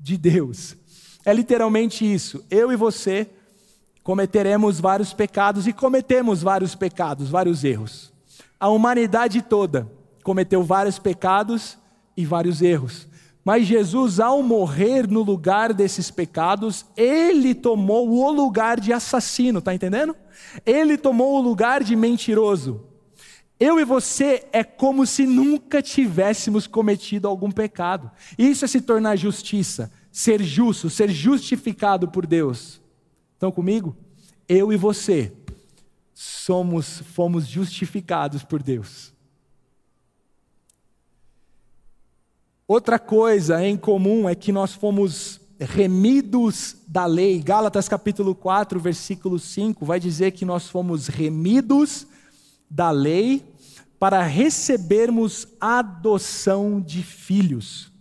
de 0.00 0.16
Deus. 0.16 0.76
É 1.24 1.32
literalmente 1.32 2.04
isso. 2.04 2.44
Eu 2.50 2.72
e 2.72 2.74
você 2.74 3.30
cometeremos 4.02 4.80
vários 4.80 5.12
pecados 5.12 5.68
e 5.68 5.72
cometemos 5.72 6.42
vários 6.42 6.74
pecados, 6.74 7.30
vários 7.30 7.62
erros. 7.62 8.12
A 8.58 8.68
humanidade 8.68 9.42
toda 9.42 9.88
cometeu 10.24 10.64
vários 10.64 10.98
pecados 10.98 11.78
e 12.16 12.26
vários 12.26 12.60
erros. 12.60 13.06
Mas 13.44 13.64
Jesus, 13.64 14.18
ao 14.18 14.42
morrer 14.42 15.06
no 15.06 15.22
lugar 15.22 15.72
desses 15.72 16.10
pecados, 16.10 16.84
ele 16.96 17.54
tomou 17.54 18.10
o 18.10 18.32
lugar 18.32 18.80
de 18.80 18.92
assassino, 18.92 19.62
tá 19.62 19.72
entendendo? 19.72 20.16
Ele 20.66 20.98
tomou 20.98 21.36
o 21.36 21.40
lugar 21.40 21.84
de 21.84 21.94
mentiroso. 21.94 22.87
Eu 23.60 23.80
e 23.80 23.84
você 23.84 24.46
é 24.52 24.62
como 24.62 25.04
se 25.04 25.26
nunca 25.26 25.82
tivéssemos 25.82 26.66
cometido 26.66 27.26
algum 27.26 27.50
pecado. 27.50 28.10
Isso 28.38 28.64
é 28.64 28.68
se 28.68 28.80
tornar 28.80 29.16
justiça, 29.16 29.90
ser 30.12 30.42
justo, 30.42 30.88
ser 30.88 31.10
justificado 31.10 32.08
por 32.08 32.24
Deus. 32.24 32.80
Estão 33.34 33.50
comigo? 33.50 33.96
Eu 34.48 34.72
e 34.72 34.76
você 34.76 35.32
somos 36.14 37.00
fomos 37.14 37.46
justificados 37.46 38.42
por 38.44 38.62
Deus. 38.62 39.12
Outra 42.66 42.98
coisa 42.98 43.64
em 43.64 43.76
comum 43.76 44.28
é 44.28 44.34
que 44.34 44.52
nós 44.52 44.74
fomos 44.74 45.40
remidos 45.58 46.76
da 46.86 47.06
lei. 47.06 47.40
Gálatas 47.40 47.88
capítulo 47.88 48.34
4, 48.34 48.78
versículo 48.78 49.38
5 49.38 49.84
vai 49.84 49.98
dizer 49.98 50.32
que 50.32 50.44
nós 50.44 50.68
fomos 50.68 51.08
remidos 51.08 52.06
da 52.70 52.90
lei 52.90 53.44
para 53.98 54.22
recebermos 54.22 55.46
adoção 55.60 56.80
de 56.80 57.02
filhos. 57.02 57.92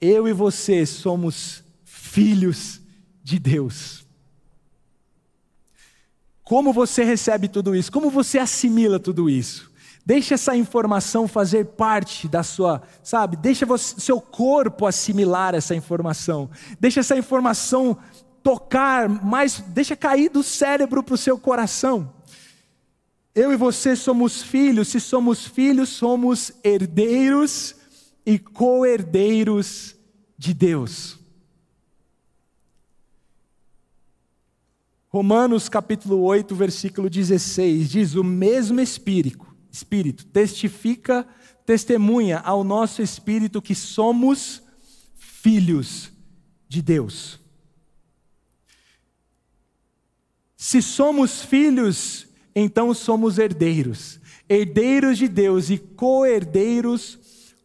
Eu 0.00 0.28
e 0.28 0.32
você 0.32 0.86
somos 0.86 1.64
filhos 1.84 2.80
de 3.22 3.38
Deus. 3.38 4.06
Como 6.44 6.72
você 6.72 7.02
recebe 7.02 7.48
tudo 7.48 7.74
isso? 7.74 7.90
Como 7.90 8.08
você 8.08 8.38
assimila 8.38 9.00
tudo 9.00 9.28
isso? 9.28 9.72
Deixa 10.06 10.34
essa 10.34 10.56
informação 10.56 11.26
fazer 11.26 11.64
parte 11.64 12.28
da 12.28 12.44
sua, 12.44 12.80
sabe? 13.02 13.36
Deixa 13.36 13.66
você, 13.66 14.00
seu 14.00 14.20
corpo 14.20 14.86
assimilar 14.86 15.56
essa 15.56 15.74
informação. 15.74 16.48
Deixa 16.78 17.00
essa 17.00 17.16
informação 17.16 17.98
tocar 18.44 19.08
mais, 19.08 19.58
deixa 19.58 19.96
cair 19.96 20.28
do 20.28 20.44
cérebro 20.44 21.02
para 21.02 21.14
o 21.16 21.18
seu 21.18 21.36
coração. 21.36 22.14
Eu 23.36 23.52
e 23.52 23.56
você 23.56 23.94
somos 23.94 24.42
filhos, 24.42 24.88
se 24.88 24.98
somos 24.98 25.46
filhos, 25.46 25.90
somos 25.90 26.52
herdeiros 26.64 27.74
e 28.24 28.38
co-herdeiros 28.38 29.94
de 30.38 30.54
Deus. 30.54 31.18
Romanos 35.10 35.68
capítulo 35.68 36.22
8, 36.22 36.54
versículo 36.54 37.10
16 37.10 37.90
diz: 37.90 38.14
O 38.14 38.24
mesmo 38.24 38.80
Espírito, 38.80 39.46
Espírito 39.70 40.24
testifica, 40.24 41.28
testemunha 41.66 42.38
ao 42.38 42.64
nosso 42.64 43.02
espírito 43.02 43.60
que 43.60 43.74
somos 43.74 44.62
filhos 45.14 46.10
de 46.66 46.80
Deus. 46.80 47.38
Se 50.56 50.80
somos 50.80 51.42
filhos, 51.42 52.25
então 52.58 52.94
somos 52.94 53.36
herdeiros, 53.36 54.18
herdeiros 54.48 55.18
de 55.18 55.28
Deus 55.28 55.68
e 55.68 55.76
co-herdeiros 55.76 57.18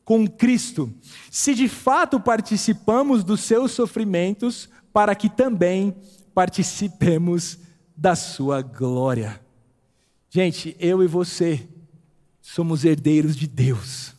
com 0.03 0.27
Cristo. 0.27 0.93
Se 1.31 1.55
de 1.55 1.69
fato 1.69 2.19
participamos 2.19 3.23
dos 3.23 3.39
seus 3.39 3.71
sofrimentos, 3.71 4.67
para 4.91 5.15
que 5.15 5.29
também 5.29 5.95
participemos 6.33 7.57
da 7.95 8.15
sua 8.15 8.61
glória. 8.61 9.39
Gente, 10.29 10.75
eu 10.77 11.01
e 11.01 11.07
você 11.07 11.65
somos 12.41 12.83
herdeiros 12.83 13.37
de 13.37 13.47
Deus. 13.47 14.13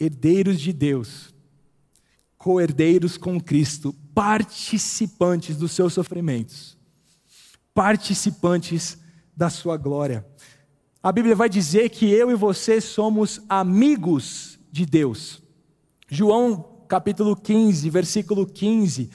Herdeiros 0.00 0.60
de 0.60 0.72
Deus. 0.72 1.32
Co-herdeiros 2.36 3.16
com 3.16 3.40
Cristo, 3.40 3.94
participantes 4.12 5.56
dos 5.56 5.70
seus 5.70 5.92
sofrimentos. 5.92 6.76
Participantes 7.72 8.98
da 9.36 9.50
sua 9.50 9.76
glória. 9.76 10.24
A 11.02 11.10
Bíblia 11.10 11.34
vai 11.34 11.48
dizer 11.48 11.88
que 11.88 12.08
eu 12.10 12.30
e 12.30 12.34
você 12.34 12.78
somos 12.80 13.40
amigos 13.48 14.60
de 14.70 14.86
Deus. 14.86 15.42
João 16.08 16.84
capítulo 16.86 17.34
15, 17.34 17.90
versículo 17.90 18.46
15, 18.46 19.10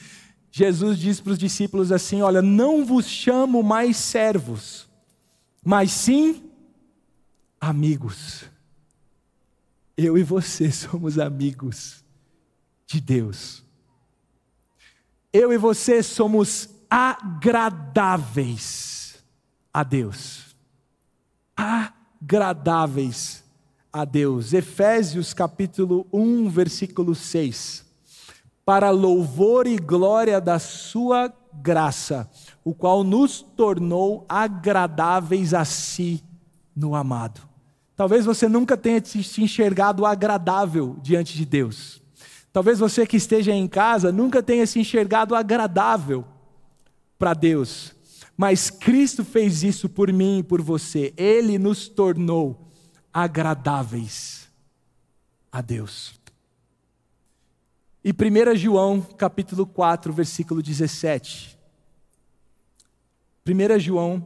Jesus 0.51 0.97
diz 0.97 1.21
para 1.21 1.31
os 1.33 1.37
discípulos 1.37 1.91
assim: 1.91 2.23
Olha, 2.23 2.41
não 2.41 2.83
vos 2.83 3.05
chamo 3.05 3.61
mais 3.61 3.97
servos, 3.97 4.89
mas 5.63 5.91
sim 5.91 6.49
amigos. 7.61 8.45
Eu 9.95 10.17
e 10.17 10.23
você 10.23 10.71
somos 10.73 11.19
amigos 11.19 12.03
de 12.85 12.99
Deus. 12.99 13.63
Eu 15.31 15.53
e 15.53 15.57
você 15.57 16.01
somos 16.01 16.69
agradáveis 16.89 18.96
a 19.77 19.83
Deus. 19.83 20.55
Agradáveis 21.55 23.43
a 23.93 24.03
Deus. 24.03 24.51
Efésios 24.51 25.35
capítulo 25.35 26.07
1, 26.11 26.49
versículo 26.49 27.13
6. 27.13 27.85
Para 28.65 28.89
louvor 28.89 29.67
e 29.67 29.77
glória 29.77 30.41
da 30.41 30.57
sua 30.57 31.31
graça, 31.53 32.27
o 32.63 32.73
qual 32.73 33.03
nos 33.03 33.43
tornou 33.43 34.25
agradáveis 34.27 35.53
a 35.53 35.63
si 35.63 36.23
no 36.75 36.95
amado. 36.95 37.41
Talvez 37.95 38.25
você 38.25 38.49
nunca 38.49 38.75
tenha 38.75 38.99
se 39.05 39.43
enxergado 39.43 40.07
agradável 40.07 40.95
diante 41.03 41.37
de 41.37 41.45
Deus. 41.45 42.01
Talvez 42.51 42.79
você 42.79 43.05
que 43.05 43.17
esteja 43.17 43.51
em 43.51 43.67
casa 43.67 44.11
nunca 44.11 44.41
tenha 44.41 44.65
se 44.65 44.79
enxergado 44.79 45.35
agradável 45.35 46.25
para 47.19 47.35
Deus. 47.35 47.95
Mas 48.37 48.69
Cristo 48.69 49.25
fez 49.25 49.63
isso 49.63 49.89
por 49.89 50.13
mim 50.13 50.39
e 50.39 50.43
por 50.43 50.61
você. 50.61 51.11
Ele 51.17 51.57
nos 51.57 51.87
tornou 51.89 52.69
agradáveis 53.11 54.47
a 55.51 55.59
Deus. 55.59 56.13
E 58.03 58.11
1 58.11 58.55
João, 58.55 59.01
capítulo 59.01 59.65
4, 59.65 60.13
versículo 60.13 60.61
17. 60.61 61.57
1 63.45 63.79
João 63.79 64.23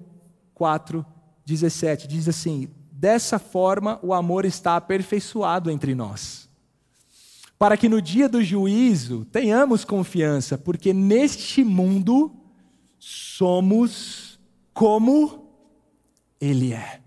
4, 0.54 1.06
17 1.45 2.06
diz 2.06 2.28
assim: 2.28 2.67
Dessa 2.91 3.39
forma 3.39 3.97
o 4.04 4.13
amor 4.13 4.43
está 4.43 4.76
aperfeiçoado 4.76 5.71
entre 5.71 5.95
nós, 5.95 6.50
para 7.58 7.78
que 7.78 7.88
no 7.88 8.02
dia 8.02 8.28
do 8.28 8.43
juízo 8.43 9.24
tenhamos 9.32 9.86
confiança, 9.86 10.58
porque 10.58 10.93
neste 10.93 11.63
mundo 11.63 12.40
somos 13.01 14.39
como 14.71 15.51
Ele 16.39 16.71
é. 16.71 17.01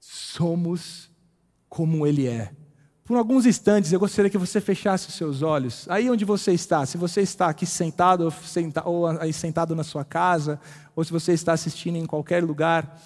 Somos 0.00 1.10
como 1.68 2.06
Ele 2.06 2.26
é. 2.26 2.50
Por 3.04 3.18
alguns 3.18 3.44
instantes 3.44 3.92
eu 3.92 4.00
gostaria 4.00 4.30
que 4.30 4.38
você 4.38 4.58
fechasse 4.58 5.08
os 5.08 5.14
seus 5.14 5.42
olhos. 5.42 5.86
Aí 5.90 6.08
onde 6.08 6.24
você 6.24 6.52
está, 6.52 6.86
se 6.86 6.96
você 6.96 7.20
está 7.20 7.48
aqui 7.48 7.66
sentado 7.66 8.24
ou, 8.24 8.30
senta, 8.30 8.88
ou 8.88 9.06
aí 9.06 9.34
sentado 9.34 9.76
na 9.76 9.84
sua 9.84 10.02
casa, 10.02 10.58
ou 10.96 11.04
se 11.04 11.12
você 11.12 11.32
está 11.32 11.52
assistindo 11.52 11.96
em 11.96 12.06
qualquer 12.06 12.42
lugar, 12.42 12.98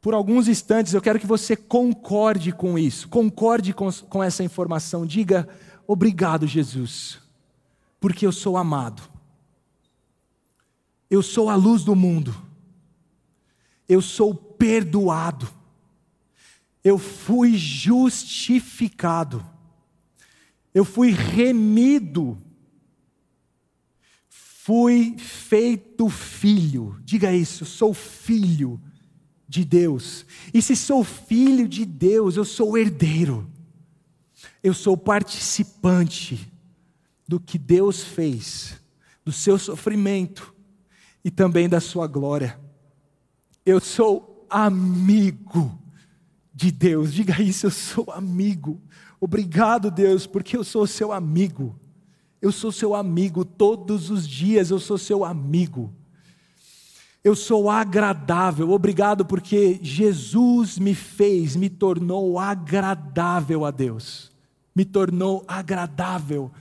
por 0.00 0.14
alguns 0.14 0.48
instantes 0.48 0.94
eu 0.94 1.00
quero 1.00 1.20
que 1.20 1.26
você 1.26 1.54
concorde 1.54 2.50
com 2.50 2.76
isso, 2.76 3.08
concorde 3.08 3.72
com, 3.72 3.92
com 3.92 4.20
essa 4.20 4.42
informação. 4.42 5.06
Diga: 5.06 5.48
Obrigado, 5.86 6.44
Jesus, 6.44 7.20
porque 8.00 8.26
eu 8.26 8.32
sou 8.32 8.56
amado. 8.56 9.15
Eu 11.10 11.22
sou 11.22 11.48
a 11.48 11.54
luz 11.54 11.84
do 11.84 11.94
mundo. 11.94 12.34
Eu 13.88 14.02
sou 14.02 14.34
perdoado 14.34 15.48
eu 16.86 16.98
fui 16.98 17.56
justificado, 17.56 19.44
eu 20.72 20.84
fui 20.84 21.10
remido, 21.10 22.40
fui 24.28 25.16
feito 25.18 26.08
filho. 26.08 26.96
Diga 27.02 27.34
isso, 27.34 27.64
sou 27.64 27.92
filho 27.92 28.80
de 29.48 29.64
Deus. 29.64 30.24
E 30.54 30.62
se 30.62 30.76
sou 30.76 31.02
filho 31.02 31.66
de 31.66 31.84
Deus, 31.84 32.36
eu 32.36 32.44
sou 32.44 32.78
herdeiro, 32.78 33.50
eu 34.62 34.72
sou 34.72 34.96
participante 34.96 36.52
do 37.26 37.40
que 37.40 37.58
Deus 37.58 38.04
fez, 38.04 38.80
do 39.24 39.32
seu 39.32 39.58
sofrimento 39.58 40.54
e 41.26 41.30
também 41.32 41.68
da 41.68 41.80
sua 41.80 42.06
glória. 42.06 42.56
Eu 43.64 43.80
sou 43.80 44.46
amigo 44.48 45.76
de 46.54 46.70
Deus. 46.70 47.12
Diga 47.12 47.42
isso, 47.42 47.66
eu 47.66 47.70
sou 47.72 48.12
amigo. 48.12 48.80
Obrigado, 49.20 49.90
Deus, 49.90 50.24
porque 50.24 50.56
eu 50.56 50.62
sou 50.62 50.86
seu 50.86 51.10
amigo. 51.10 51.74
Eu 52.40 52.52
sou 52.52 52.70
seu 52.70 52.94
amigo 52.94 53.44
todos 53.44 54.08
os 54.08 54.24
dias, 54.28 54.70
eu 54.70 54.78
sou 54.78 54.96
seu 54.96 55.24
amigo. 55.24 55.92
Eu 57.24 57.34
sou 57.34 57.68
agradável. 57.68 58.70
Obrigado 58.70 59.24
porque 59.24 59.80
Jesus 59.82 60.78
me 60.78 60.94
fez, 60.94 61.56
me 61.56 61.68
tornou 61.68 62.38
agradável 62.38 63.64
a 63.64 63.72
Deus. 63.72 64.30
Me 64.72 64.84
tornou 64.84 65.44
agradável 65.48 66.52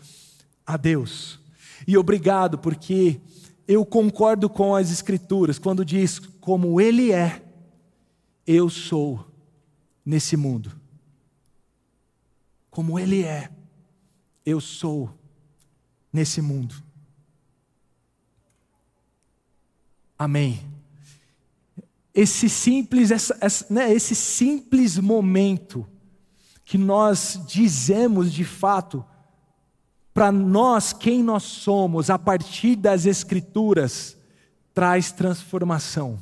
a 0.65 0.75
Deus. 0.75 1.39
E 1.88 1.95
obrigado 1.95 2.58
porque 2.58 3.21
eu 3.67 3.86
concordo 3.86 4.49
com 4.49 4.75
as 4.75 4.91
Escrituras 4.91 5.58
quando 5.58 5.84
diz: 5.84 6.19
como 6.19 6.80
Ele 6.80 7.12
é, 7.12 7.43
eu 8.45 8.69
sou 8.69 9.25
nesse 10.06 10.38
mundo. 10.38 10.71
Como 12.69 12.99
Ele 12.99 13.23
é, 13.23 13.49
eu 14.45 14.62
sou 14.62 15.10
nesse 16.12 16.41
mundo. 16.41 16.75
Amém. 20.17 20.62
Esse 22.13 22.47
simples, 22.47 23.12
essa, 23.12 23.38
essa, 23.41 23.73
né, 23.73 23.91
esse 23.91 24.15
simples 24.15 24.97
momento 24.97 25.86
que 26.63 26.78
nós 26.78 27.39
dizemos 27.45 28.32
de 28.32 28.45
fato 28.45 29.06
para 30.15 30.32
nós 30.32 30.93
quem 30.93 31.21
nós 31.21 31.43
somos 31.43 32.10
a 32.10 32.17
partir 32.17 32.75
das 32.75 33.06
Escrituras, 33.06 34.17
traz 34.73 35.12
transformação, 35.12 36.17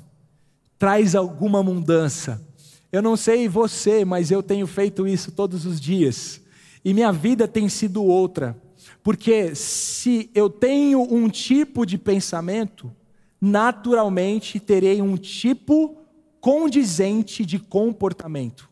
traz 0.77 1.15
alguma 1.15 1.63
mudança 1.63 2.45
eu 2.93 3.01
não 3.01 3.17
sei 3.17 3.47
você, 3.49 4.05
mas 4.05 4.29
eu 4.29 4.43
tenho 4.43 4.67
feito 4.67 5.07
isso 5.07 5.31
todos 5.31 5.65
os 5.65 5.81
dias. 5.81 6.39
E 6.85 6.93
minha 6.93 7.11
vida 7.11 7.47
tem 7.47 7.67
sido 7.67 8.03
outra. 8.03 8.55
Porque 9.01 9.55
se 9.55 10.29
eu 10.35 10.47
tenho 10.47 11.01
um 11.01 11.27
tipo 11.27 11.87
de 11.87 11.97
pensamento, 11.97 12.95
naturalmente 13.41 14.59
terei 14.59 15.01
um 15.01 15.17
tipo 15.17 15.97
condizente 16.39 17.43
de 17.43 17.57
comportamento. 17.57 18.69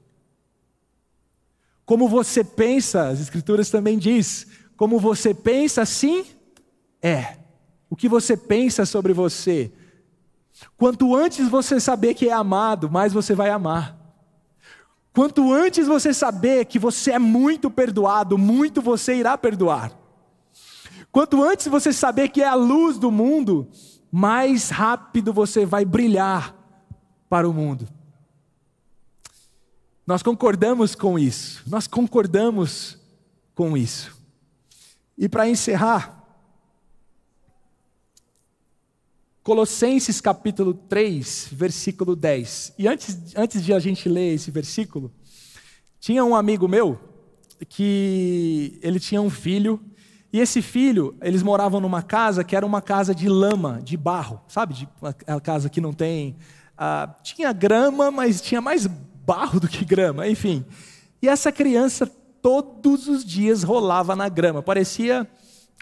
Como 1.84 2.08
você 2.08 2.44
pensa, 2.44 3.08
as 3.08 3.20
escrituras 3.20 3.72
também 3.72 3.98
diz, 3.98 4.46
como 4.82 4.98
você 4.98 5.32
pensa, 5.32 5.84
assim 5.84 6.26
é. 7.04 7.38
O 7.88 7.96
que 7.96 8.10
você 8.10 8.36
pensa 8.36 8.84
sobre 8.84 9.13
você. 9.13 9.72
Quanto 10.76 11.15
antes 11.15 11.48
você 11.48 11.80
saber 11.80 12.15
que 12.15 12.28
é 12.28 12.34
amado, 12.34 12.89
mais 12.89 13.13
você 13.13 13.36
vai 13.36 13.52
amar. 13.52 13.96
Quanto 15.13 15.54
antes 15.54 15.86
você 15.86 16.15
saber 16.15 16.65
que 16.65 16.80
você 16.80 17.12
é 17.12 17.20
muito 17.20 17.70
perdoado, 17.70 18.39
muito 18.39 18.82
você 18.82 19.17
irá 19.17 19.38
perdoar. 19.38 19.96
Quanto 21.12 21.44
antes 21.44 21.67
você 21.67 21.94
saber 21.94 22.30
que 22.30 22.41
é 22.41 22.48
a 22.48 22.56
luz 22.56 22.98
do 22.98 23.12
mundo, 23.12 23.70
mais 24.12 24.72
rápido 24.72 25.32
você 25.32 25.63
vai 25.63 25.86
brilhar 25.86 26.56
para 27.30 27.48
o 27.48 27.54
mundo. 27.54 27.88
Nós 30.08 30.24
concordamos 30.24 30.96
com 30.96 31.20
isso, 31.20 31.62
nós 31.67 31.86
concordamos 31.86 32.98
com 33.54 33.78
isso. 33.78 34.21
E 35.22 35.30
para 35.30 35.48
encerrar, 35.48 36.20
Colossenses 39.44 40.20
capítulo 40.20 40.74
3, 40.74 41.50
versículo 41.52 42.16
10. 42.16 42.74
E 42.76 42.88
antes, 42.88 43.36
antes 43.36 43.64
de 43.64 43.72
a 43.72 43.78
gente 43.78 44.10
ler 44.10 44.34
esse 44.34 44.50
versículo, 44.50 45.14
tinha 46.00 46.26
um 46.26 46.36
amigo 46.36 46.68
meu 46.68 47.00
que 47.70 48.80
ele 48.82 49.00
tinha 49.00 49.22
um 49.22 49.30
filho, 49.30 49.80
e 50.34 50.40
esse 50.40 50.60
filho, 50.60 51.16
eles 51.22 51.44
moravam 51.44 51.80
numa 51.80 52.02
casa 52.02 52.44
que 52.44 52.56
era 52.56 52.66
uma 52.66 52.82
casa 52.82 53.14
de 53.14 53.30
lama, 53.30 53.80
de 53.84 53.96
barro, 53.96 54.42
sabe? 54.48 54.74
De, 54.74 54.90
uma 55.00 55.40
casa 55.40 55.70
que 55.70 55.80
não 55.80 55.94
tem. 55.94 56.36
Uh, 56.74 57.14
tinha 57.22 57.54
grama, 57.54 58.10
mas 58.10 58.42
tinha 58.42 58.60
mais 58.60 58.88
barro 58.88 59.60
do 59.60 59.68
que 59.68 59.86
grama, 59.86 60.28
enfim. 60.28 60.66
E 61.22 61.30
essa 61.30 61.52
criança 61.52 62.12
todos 62.42 63.08
os 63.08 63.24
dias 63.24 63.64
rolava 63.64 64.16
na 64.16 64.30
grama, 64.30 64.62
parecia 64.62 65.28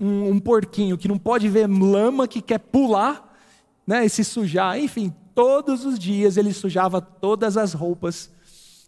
um, 0.01 0.31
um 0.31 0.39
porquinho 0.39 0.97
que 0.97 1.07
não 1.07 1.17
pode 1.17 1.47
ver 1.47 1.67
lama, 1.67 2.27
que 2.27 2.41
quer 2.41 2.59
pular 2.59 3.37
né, 3.85 4.05
e 4.05 4.09
se 4.09 4.23
sujar, 4.23 4.79
enfim, 4.79 5.13
todos 5.33 5.85
os 5.85 5.97
dias 5.97 6.37
ele 6.37 6.53
sujava 6.53 7.01
todas 7.01 7.57
as 7.57 7.73
roupas 7.73 8.31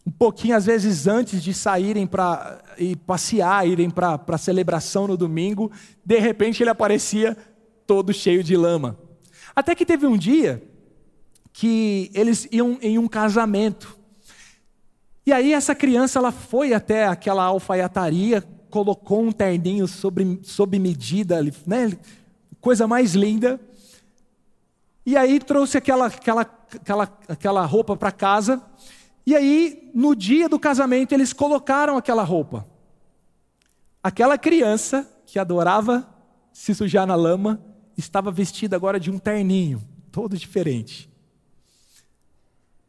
um 0.06 0.12
pouquinho, 0.12 0.56
às 0.56 0.66
vezes, 0.66 1.06
antes 1.06 1.44
de 1.44 1.54
saírem 1.54 2.08
para 2.08 2.60
ir 2.78 2.96
passear, 2.98 3.68
irem 3.68 3.90
para 3.90 4.20
a 4.28 4.38
celebração 4.38 5.08
no 5.08 5.16
domingo, 5.16 5.72
de 6.04 6.20
repente 6.20 6.64
ele 6.64 6.72
aparecia 6.72 7.38
todo 7.86 8.12
cheio 8.12 8.44
de 8.44 8.58
lama. 8.58 8.98
Até 9.56 9.76
que 9.76 9.86
teve 9.86 10.08
um 10.08 10.18
dia 10.18 10.64
que 11.54 12.10
eles 12.14 12.48
iam 12.52 12.80
em 12.82 12.98
um 12.98 13.08
casamento. 13.08 13.96
E 15.32 15.34
aí 15.34 15.54
essa 15.54 15.74
criança 15.74 16.20
ela 16.20 16.30
foi 16.30 16.74
até 16.74 17.08
aquela 17.08 17.46
alfaiataria, 17.46 18.44
colocou 18.70 19.24
um 19.24 19.32
terninho 19.32 19.88
sobre, 19.88 20.42
sob 20.44 20.78
medida, 20.78 21.42
né? 21.66 21.98
coisa 22.60 22.86
mais 22.86 23.16
linda. 23.16 23.58
E 25.06 25.16
aí 25.16 25.40
trouxe 25.40 25.78
aquela, 25.78 26.08
aquela, 26.08 26.42
aquela, 26.42 27.20
aquela 27.30 27.66
roupa 27.66 27.96
para 27.96 28.12
casa 28.12 28.62
e 29.26 29.34
aí, 29.34 29.90
no 29.96 30.14
dia 30.14 30.50
do 30.50 30.60
casamento, 30.60 31.14
eles 31.14 31.32
colocaram 31.32 31.96
aquela 31.96 32.24
roupa. 32.24 32.68
Aquela 34.04 34.38
criança 34.38 35.10
que 35.26 35.40
adorava 35.40 36.14
se 36.52 36.76
sujar 36.76 37.08
na 37.08 37.16
lama 37.16 37.64
estava 37.98 38.32
vestida 38.32 38.76
agora 38.76 39.00
de 39.00 39.10
um 39.10 39.18
terninho, 39.18 39.82
todo 40.12 40.38
diferente. 40.38 41.10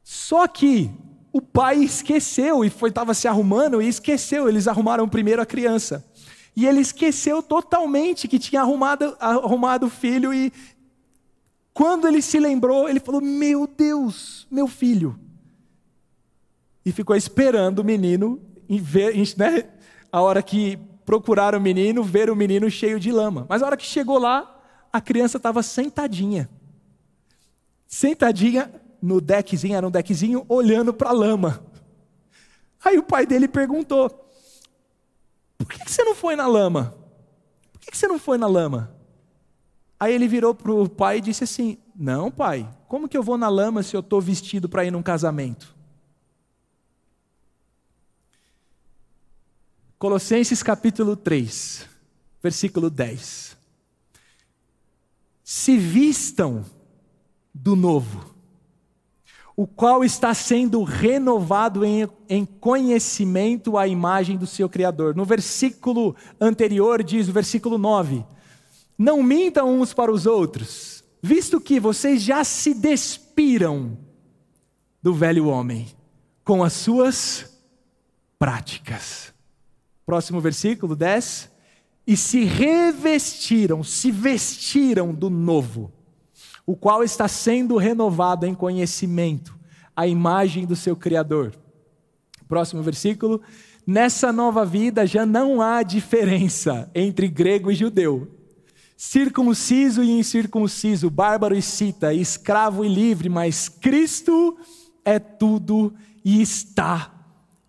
Só 0.03 0.49
que 0.49 0.91
o 1.33 1.41
pai 1.41 1.79
esqueceu 1.79 2.65
e 2.65 2.71
foi 2.71 2.91
estava 2.91 3.15
se 3.15 3.27
arrumando 3.27 3.81
e 3.81 3.89
esqueceu. 3.89 4.49
Eles 4.49 4.69
arrumaram 4.69 5.09
primeiro 5.09 5.41
a 5.41 5.47
criança 5.47 6.05
e 6.55 6.67
ele 6.67 6.81
esqueceu 6.81 7.43
totalmente 7.43 8.29
que 8.29 8.39
tinha 8.39 8.61
arrumado, 8.61 9.17
arrumado 9.19 9.87
o 9.87 9.91
filho 9.91 10.33
e 10.35 10.53
quando 11.73 12.07
ele 12.07 12.21
se 12.21 12.39
lembrou, 12.39 12.89
ele 12.89 13.01
falou: 13.01 13.21
Meu 13.21 13.67
Deus, 13.67 14.47
meu 14.51 14.69
filho 14.69 15.19
e 16.85 16.91
ficou 16.91 17.15
esperando 17.15 17.81
o 17.81 17.85
menino, 17.85 18.41
em 18.69 18.79
ver, 18.79 19.15
né? 19.37 19.65
a 20.11 20.21
hora 20.21 20.43
que 20.43 20.79
procuraram 21.05 21.59
o 21.59 21.63
menino, 21.63 22.03
ver 22.03 22.31
o 22.31 22.37
menino 22.37 22.71
cheio 22.71 22.99
de 22.99 23.11
lama. 23.13 23.47
Mas 23.49 23.63
a 23.63 23.67
hora 23.67 23.77
que 23.77 23.87
chegou 23.87 24.19
lá, 24.19 24.61
a 24.93 25.01
criança 25.01 25.37
estava 25.37 25.63
sentadinha. 25.63 26.49
Sentadinha 27.87 28.71
no 29.03 29.21
deckzinho, 29.21 29.75
era 29.75 29.87
um 29.87 29.91
deckzinho, 29.91 30.47
olhando 30.49 30.95
para 30.95 31.11
a 31.11 31.13
lama. 31.13 31.67
Aí 32.85 32.97
o 32.97 33.03
pai 33.03 33.27
dele 33.27 33.49
perguntou: 33.49 34.09
Por 35.59 35.67
que 35.67 35.91
você 35.91 36.05
não 36.05 36.15
foi 36.15 36.37
na 36.37 36.47
lama? 36.47 36.95
Por 37.73 37.81
que 37.81 37.97
você 37.97 38.07
não 38.07 38.19
foi 38.19 38.39
na 38.39 38.47
lama? 38.47 38.95
Aí 39.99 40.15
ele 40.15 40.29
virou 40.29 40.55
para 40.55 40.73
o 40.73 40.89
pai 40.89 41.19
e 41.19 41.21
disse 41.21 41.43
assim: 41.43 41.79
Não, 41.97 42.31
pai, 42.31 42.69
como 42.87 43.09
que 43.09 43.17
eu 43.17 43.23
vou 43.23 43.37
na 43.37 43.49
lama 43.49 43.83
se 43.83 43.97
eu 43.97 44.01
estou 44.01 44.21
vestido 44.21 44.69
para 44.69 44.85
ir 44.85 44.93
num 44.93 45.03
casamento? 45.03 45.75
Colossenses 49.99 50.63
capítulo 50.63 51.17
3, 51.17 51.89
versículo 52.43 52.91
10. 52.91 53.57
Se 55.45 55.77
vistam 55.77 56.65
do 57.55 57.77
novo, 57.77 58.32
o 59.63 59.67
qual 59.69 60.03
está 60.03 60.35
sendo 60.35 60.83
renovado 60.83 61.85
em, 61.85 62.09
em, 62.29 62.45
conhecimento 62.45 63.79
à 63.79 63.87
imagem 63.87 64.37
do 64.37 64.45
seu 64.45 64.69
Criador. 64.69 65.15
No 65.15 65.25
versículo 65.25 66.17
anterior 66.41 67.01
diz, 67.01 67.29
o 67.29 67.33
versículo 67.33 67.79
9: 67.79 68.25
Não 68.99 69.23
mintam 69.23 69.81
uns 69.81 69.95
para 69.95 70.11
os 70.11 70.27
outros, 70.27 71.05
visto 71.23 71.61
que 71.61 71.79
vocês 71.79 72.21
já 72.21 72.43
se 72.43 72.75
despiram 72.75 73.97
do 75.01 75.15
velho 75.15 75.47
homem 75.47 75.87
com 76.43 76.65
as 76.65 76.73
suas 76.73 77.57
práticas. 78.41 79.33
Próximo 80.05 80.41
versículo 80.41 80.97
10. 80.97 81.53
E 82.05 82.17
se 82.17 82.43
revestiram, 82.43 83.85
se 83.85 84.11
vestiram 84.11 85.15
do 85.15 85.31
novo, 85.31 85.93
o 86.67 86.77
qual 86.77 87.03
está 87.03 87.27
sendo 87.29 87.77
renovado 87.77 88.47
em 88.47 88.55
conhecimento, 88.55 89.59
a 89.95 90.07
imagem 90.07 90.67
do 90.67 90.77
seu 90.77 90.97
Criador. 90.97 91.53
Próximo 92.49 92.83
versículo. 92.83 93.41
Nessa 93.87 94.33
nova 94.33 94.65
vida 94.65 95.07
já 95.07 95.27
não 95.27 95.61
há 95.61 95.83
diferença 95.83 96.89
entre 96.95 97.27
grego 97.27 97.71
e 97.71 97.75
judeu, 97.75 98.31
circunciso 98.97 100.05
e 100.05 100.11
incircunciso, 100.11 101.11
bárbaro 101.11 101.57
e 101.57 101.63
cita, 101.63 102.15
escravo 102.15 102.85
e 102.85 102.89
livre, 102.89 103.29
mas 103.29 103.69
Cristo 103.69 104.57
é 105.05 105.19
tudo 105.19 105.93
e 106.25 106.41
está 106.41 107.13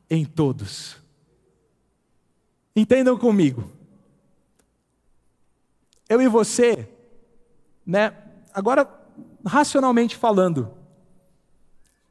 em 0.07 0.23
todos. 0.23 0.97
Entendam 2.75 3.17
comigo. 3.17 3.71
Eu 6.07 6.21
e 6.21 6.27
você, 6.27 6.87
né? 7.85 8.13
Agora, 8.53 8.87
racionalmente 9.45 10.15
falando, 10.15 10.71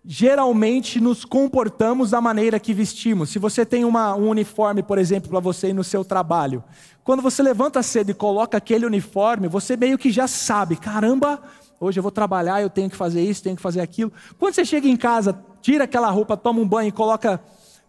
geralmente 0.04 1.00
nos 1.00 1.24
comportamos 1.24 2.10
da 2.10 2.20
maneira 2.20 2.58
que 2.58 2.74
vestimos. 2.74 3.30
Se 3.30 3.38
você 3.38 3.64
tem 3.64 3.84
uma, 3.84 4.14
um 4.16 4.28
uniforme, 4.28 4.82
por 4.82 4.98
exemplo, 4.98 5.30
para 5.30 5.40
você 5.40 5.68
ir 5.68 5.72
no 5.72 5.84
seu 5.84 6.04
trabalho, 6.04 6.64
quando 7.04 7.22
você 7.22 7.42
levanta 7.42 7.82
cedo 7.82 8.10
e 8.10 8.14
coloca 8.14 8.58
aquele 8.58 8.84
uniforme, 8.84 9.46
você 9.46 9.76
meio 9.76 9.96
que 9.96 10.10
já 10.10 10.26
sabe, 10.26 10.76
caramba, 10.76 11.40
hoje 11.78 11.98
eu 11.98 12.02
vou 12.02 12.12
trabalhar, 12.12 12.60
eu 12.60 12.70
tenho 12.70 12.90
que 12.90 12.96
fazer 12.96 13.22
isso, 13.22 13.42
tenho 13.42 13.56
que 13.56 13.62
fazer 13.62 13.80
aquilo. 13.80 14.12
Quando 14.38 14.54
você 14.54 14.64
chega 14.64 14.88
em 14.88 14.96
casa, 14.96 15.38
tira 15.60 15.84
aquela 15.84 16.10
roupa, 16.10 16.36
toma 16.36 16.60
um 16.60 16.66
banho 16.66 16.88
e 16.88 16.92
coloca 16.92 17.40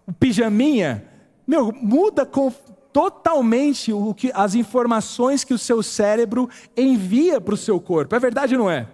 o 0.05 0.13
pijaminha, 0.13 1.05
meu, 1.47 1.71
muda 1.71 2.25
totalmente 2.93 3.91
o 3.91 4.13
que, 4.13 4.31
as 4.33 4.53
informações 4.53 5.43
que 5.43 5.53
o 5.53 5.57
seu 5.57 5.81
cérebro 5.81 6.47
envia 6.77 7.41
para 7.41 7.55
o 7.55 7.57
seu 7.57 7.79
corpo. 7.81 8.15
É 8.15 8.19
verdade 8.19 8.55
ou 8.55 8.61
não 8.61 8.69
é? 8.69 8.87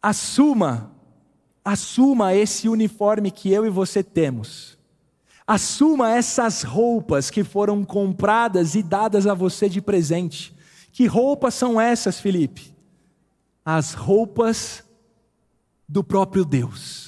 Assuma, 0.00 0.92
assuma 1.64 2.34
esse 2.34 2.68
uniforme 2.68 3.30
que 3.30 3.50
eu 3.50 3.66
e 3.66 3.70
você 3.70 4.02
temos. 4.02 4.78
Assuma 5.46 6.10
essas 6.10 6.62
roupas 6.62 7.30
que 7.30 7.42
foram 7.42 7.82
compradas 7.82 8.74
e 8.74 8.82
dadas 8.82 9.26
a 9.26 9.32
você 9.32 9.68
de 9.68 9.80
presente. 9.80 10.54
Que 10.92 11.06
roupas 11.06 11.54
são 11.54 11.80
essas, 11.80 12.20
Felipe? 12.20 12.74
As 13.64 13.94
roupas 13.94 14.84
do 15.88 16.04
próprio 16.04 16.44
Deus. 16.44 17.07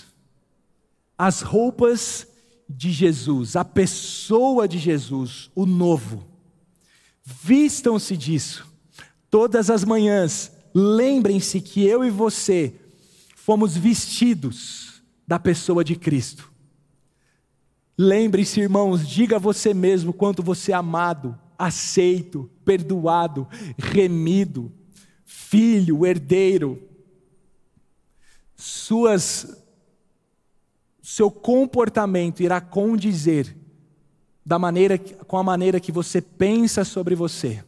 As 1.23 1.43
roupas 1.43 2.27
de 2.67 2.91
Jesus, 2.91 3.55
a 3.55 3.63
pessoa 3.63 4.67
de 4.67 4.79
Jesus, 4.79 5.51
o 5.55 5.67
novo. 5.67 6.27
Vistam-se 7.23 8.17
disso. 8.17 8.67
Todas 9.29 9.69
as 9.69 9.85
manhãs, 9.85 10.51
lembrem-se 10.73 11.61
que 11.61 11.85
eu 11.85 12.03
e 12.03 12.09
você 12.09 12.75
fomos 13.37 13.77
vestidos 13.77 15.03
da 15.29 15.39
pessoa 15.39 15.85
de 15.85 15.95
Cristo. 15.95 16.51
Lembre-se, 17.99 18.59
irmãos, 18.59 19.07
diga 19.07 19.37
a 19.37 19.39
você 19.39 19.75
mesmo 19.75 20.15
quanto 20.15 20.43
você 20.43 20.73
é 20.73 20.75
amado, 20.75 21.39
aceito, 21.59 22.51
perdoado, 22.65 23.47
remido, 23.77 24.73
filho, 25.27 26.07
herdeiro, 26.07 26.83
suas 28.57 29.61
seu 31.11 31.29
comportamento 31.29 32.41
irá 32.41 32.61
condizer 32.61 33.57
da 34.47 34.61
maneira 34.61 34.97
com 34.97 35.37
a 35.37 35.43
maneira 35.43 35.81
que 35.81 35.91
você 35.91 36.21
pensa 36.21 36.85
sobre 36.85 37.17
você. 37.17 37.65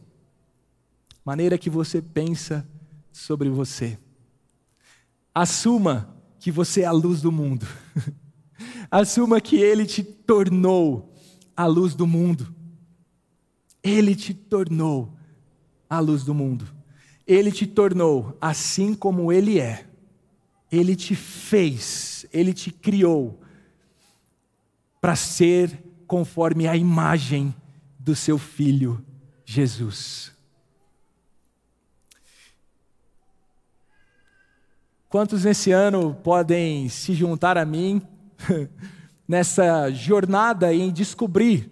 Maneira 1.25 1.57
que 1.57 1.69
você 1.69 2.01
pensa 2.01 2.65
sobre 3.11 3.49
você. 3.49 3.99
Assuma 5.35 6.15
que 6.39 6.51
você 6.51 6.83
é 6.83 6.85
a 6.85 6.91
luz 6.93 7.21
do 7.21 7.33
mundo. 7.33 7.67
Assuma 8.89 9.41
que 9.41 9.57
ele 9.57 9.85
te 9.85 10.05
tornou 10.05 11.13
a 11.53 11.65
luz 11.65 11.93
do 11.93 12.07
mundo. 12.07 12.55
Ele 13.83 14.15
te 14.15 14.33
tornou 14.33 15.17
a 15.89 15.99
luz 15.99 16.23
do 16.23 16.33
mundo. 16.33 16.65
Ele 17.27 17.51
te 17.51 17.67
tornou 17.67 18.37
assim 18.39 18.93
como 18.93 19.33
Ele 19.33 19.59
é. 19.59 19.85
Ele 20.71 20.95
te 20.95 21.13
fez, 21.13 22.12
Ele 22.33 22.53
te 22.53 22.71
criou 22.71 23.39
para 24.99 25.15
ser 25.15 25.83
conforme 26.07 26.67
a 26.67 26.75
imagem 26.75 27.55
do 27.99 28.15
seu 28.15 28.37
Filho 28.37 29.03
Jesus. 29.45 30.31
Quantos 35.09 35.43
nesse 35.43 35.71
ano 35.71 36.15
podem 36.23 36.89
se 36.89 37.13
juntar 37.13 37.57
a 37.57 37.63
mim 37.63 38.01
nessa 39.27 39.91
jornada 39.91 40.73
em 40.73 40.91
descobrir 40.91 41.71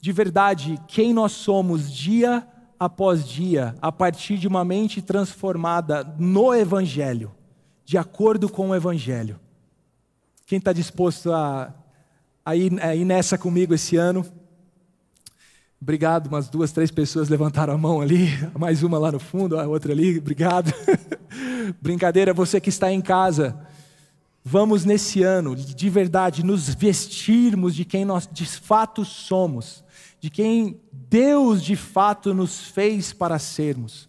de 0.00 0.12
verdade 0.12 0.80
quem 0.86 1.12
nós 1.12 1.32
somos 1.32 1.92
dia 1.92 2.46
após 2.78 3.26
dia, 3.26 3.74
a 3.80 3.90
partir 3.90 4.38
de 4.38 4.46
uma 4.46 4.64
mente 4.64 5.02
transformada 5.02 6.04
no 6.18 6.54
Evangelho, 6.54 7.34
de 7.84 7.98
acordo 7.98 8.48
com 8.48 8.68
o 8.68 8.74
Evangelho? 8.74 9.40
Quem 10.46 10.58
está 10.58 10.72
disposto 10.72 11.32
a, 11.32 11.74
a, 12.44 12.54
ir, 12.54 12.80
a 12.80 12.94
ir 12.94 13.04
nessa 13.04 13.36
comigo 13.36 13.74
esse 13.74 13.96
ano? 13.96 14.24
Obrigado, 15.82 16.28
umas 16.28 16.48
duas, 16.48 16.70
três 16.70 16.88
pessoas 16.88 17.28
levantaram 17.28 17.74
a 17.74 17.78
mão 17.78 18.00
ali, 18.00 18.28
mais 18.56 18.84
uma 18.84 18.96
lá 18.96 19.10
no 19.10 19.18
fundo, 19.18 19.58
a 19.58 19.66
outra 19.66 19.92
ali, 19.92 20.18
obrigado. 20.18 20.72
Brincadeira, 21.82 22.32
você 22.32 22.60
que 22.60 22.68
está 22.68 22.92
em 22.92 23.00
casa, 23.00 23.58
vamos 24.44 24.84
nesse 24.84 25.20
ano, 25.20 25.56
de 25.56 25.90
verdade, 25.90 26.44
nos 26.44 26.72
vestirmos 26.72 27.74
de 27.74 27.84
quem 27.84 28.04
nós 28.04 28.28
de 28.30 28.46
fato 28.46 29.04
somos, 29.04 29.82
de 30.20 30.30
quem 30.30 30.80
Deus 30.92 31.60
de 31.60 31.74
fato 31.74 32.32
nos 32.32 32.68
fez 32.68 33.12
para 33.12 33.40
sermos. 33.40 34.08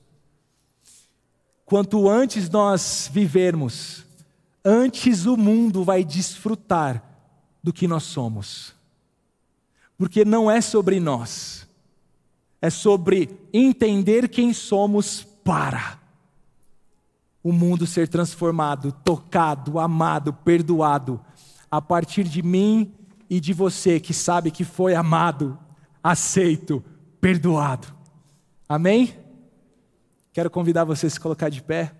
Quanto 1.65 2.07
antes 2.07 2.47
nós 2.47 3.09
vivermos, 3.11 4.06
antes 4.63 5.25
o 5.25 5.37
mundo 5.37 5.83
vai 5.83 6.03
desfrutar 6.03 7.03
do 7.63 7.73
que 7.73 7.87
nós 7.87 8.03
somos. 8.03 8.73
Porque 9.97 10.23
não 10.23 10.49
é 10.49 10.61
sobre 10.61 10.99
nós, 10.99 11.67
é 12.61 12.69
sobre 12.69 13.39
entender 13.53 14.29
quem 14.29 14.53
somos 14.53 15.23
para 15.43 15.99
o 17.47 17.53
mundo 17.53 17.87
ser 17.87 18.09
transformado, 18.09 18.91
tocado, 18.91 19.79
amado, 19.79 20.33
perdoado, 20.33 21.21
a 21.71 21.81
partir 21.81 22.25
de 22.25 22.43
mim 22.43 22.93
e 23.29 23.39
de 23.39 23.53
você 23.53 24.01
que 24.01 24.13
sabe 24.13 24.51
que 24.51 24.65
foi 24.65 24.93
amado, 24.95 25.57
aceito, 26.03 26.83
perdoado. 27.21 27.87
Amém? 28.67 29.15
Quero 30.33 30.49
convidar 30.49 30.83
você 30.83 31.07
a 31.07 31.09
se 31.09 31.19
colocar 31.19 31.47
de 31.47 31.61
pé. 31.61 31.93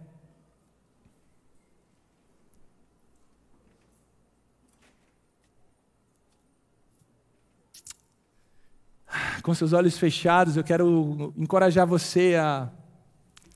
Com 9.48 9.54
seus 9.54 9.72
olhos 9.72 9.98
fechados, 9.98 10.58
eu 10.58 10.64
quero 10.66 11.34
encorajar 11.38 11.88
você 11.88 12.36
a, 12.36 12.70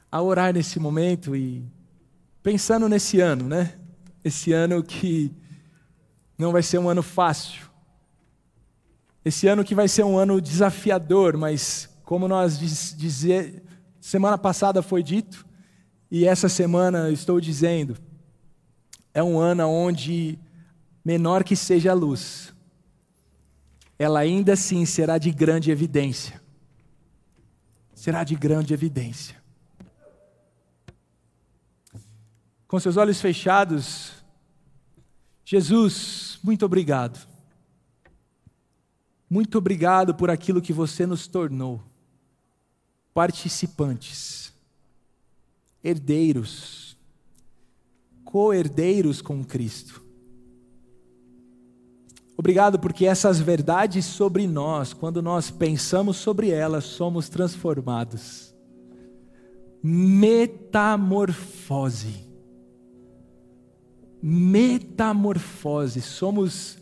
a 0.10 0.22
orar 0.22 0.54
nesse 0.54 0.80
momento 0.80 1.36
e 1.36 1.70
pensando 2.42 2.88
nesse 2.88 3.20
ano, 3.20 3.50
né? 3.50 3.74
Esse 4.24 4.54
ano 4.54 4.82
que 4.82 5.34
não 6.38 6.54
vai 6.54 6.64
ser 6.64 6.78
um 6.78 6.88
ano 6.88 7.04
fácil. 7.04 7.64
Esse 9.26 9.50
ano 9.50 9.66
que 9.66 9.76
vai 9.76 9.90
ser 9.90 10.06
um 10.06 10.18
ano 10.18 10.40
desafiador, 10.40 11.36
mas 11.36 11.90
como 12.06 12.26
nós 12.26 12.58
diz, 12.58 12.96
dizer, 12.98 13.62
semana 14.00 14.38
passada 14.38 14.82
foi 14.82 15.04
dito 15.04 15.46
e 16.10 16.26
essa 16.26 16.48
semana 16.48 17.12
estou 17.12 17.42
dizendo, 17.42 17.98
é 19.14 19.22
um 19.22 19.38
ano 19.38 19.68
onde 19.68 20.40
menor 21.04 21.44
que 21.44 21.58
seja 21.58 21.92
a 21.92 21.94
luz, 21.94 22.54
ela 24.02 24.20
ainda 24.20 24.54
assim 24.54 24.86
será 24.86 25.18
de 25.18 25.32
grande 25.32 25.72
evidência. 25.72 26.42
Será 27.94 28.24
de 28.24 28.36
grande 28.36 28.74
evidência. 28.74 29.42
com 32.72 32.80
seus 32.80 32.96
olhos 32.96 33.20
fechados, 33.20 34.14
Jesus, 35.44 36.40
muito 36.42 36.66
obrigado. 36.66 37.28
Muito 39.30 39.58
obrigado 39.58 40.16
por 40.16 40.30
aquilo 40.30 40.62
que 40.62 40.72
você 40.72 41.06
nos 41.06 41.28
tornou. 41.28 41.84
Participantes, 43.14 44.54
herdeiros, 45.84 46.96
co-herdeiros 48.24 49.22
com 49.22 49.44
Cristo. 49.44 50.02
Obrigado 52.42 52.80
porque 52.80 53.06
essas 53.06 53.40
verdades 53.40 54.04
sobre 54.04 54.48
nós, 54.48 54.94
quando 54.94 55.22
nós 55.22 55.52
pensamos 55.52 56.18
sobre 56.18 56.50
elas, 56.50 56.86
somos 56.86 57.30
transformados. 57.30 58.52
Metamorfose 59.84 62.32
metamorfose. 64.22 66.02
Somos 66.02 66.78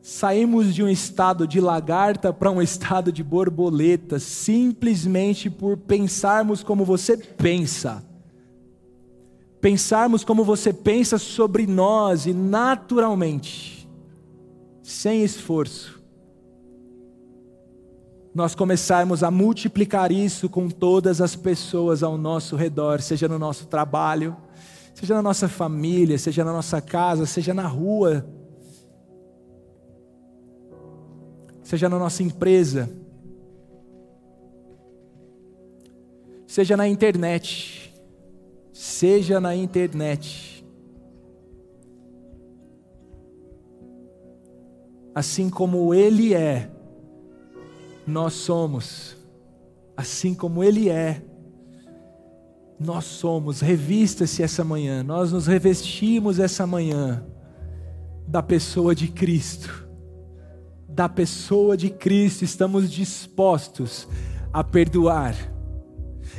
saímos 0.00 0.74
de 0.74 0.82
um 0.82 0.88
estado 0.88 1.46
de 1.46 1.60
lagarta 1.60 2.32
para 2.32 2.50
um 2.50 2.60
estado 2.64 3.12
de 3.12 3.22
borboleta, 3.22 4.18
simplesmente 4.18 5.48
por 5.48 5.76
pensarmos 5.76 6.62
como 6.62 6.84
você 6.84 7.16
pensa. 7.16 8.04
Pensarmos 9.60 10.24
como 10.24 10.42
você 10.42 10.72
pensa 10.72 11.18
sobre 11.18 11.68
nós 11.68 12.26
e 12.26 12.32
naturalmente, 12.32 13.81
sem 14.82 15.22
esforço, 15.22 16.02
nós 18.34 18.54
começarmos 18.54 19.22
a 19.22 19.30
multiplicar 19.30 20.10
isso 20.10 20.48
com 20.48 20.68
todas 20.68 21.20
as 21.20 21.36
pessoas 21.36 22.02
ao 22.02 22.16
nosso 22.16 22.56
redor, 22.56 23.00
seja 23.00 23.28
no 23.28 23.38
nosso 23.38 23.66
trabalho, 23.66 24.36
seja 24.94 25.14
na 25.14 25.22
nossa 25.22 25.48
família, 25.48 26.18
seja 26.18 26.44
na 26.44 26.52
nossa 26.52 26.80
casa, 26.80 27.26
seja 27.26 27.52
na 27.52 27.66
rua, 27.66 28.26
seja 31.62 31.88
na 31.88 31.98
nossa 31.98 32.22
empresa, 32.22 32.90
seja 36.46 36.76
na 36.76 36.88
internet, 36.88 37.94
seja 38.72 39.40
na 39.40 39.54
internet. 39.54 40.51
Assim 45.14 45.50
como 45.50 45.92
Ele 45.94 46.34
é, 46.34 46.70
nós 48.06 48.32
somos. 48.32 49.16
Assim 49.96 50.34
como 50.34 50.64
Ele 50.64 50.88
é, 50.88 51.22
nós 52.80 53.04
somos. 53.04 53.60
Revista-se 53.60 54.42
essa 54.42 54.64
manhã, 54.64 55.02
nós 55.02 55.32
nos 55.32 55.46
revestimos 55.46 56.38
essa 56.38 56.66
manhã 56.66 57.24
da 58.26 58.42
pessoa 58.42 58.94
de 58.94 59.08
Cristo. 59.08 59.86
Da 60.88 61.08
pessoa 61.08 61.76
de 61.76 61.90
Cristo, 61.90 62.44
estamos 62.44 62.90
dispostos 62.90 64.08
a 64.52 64.62
perdoar. 64.64 65.34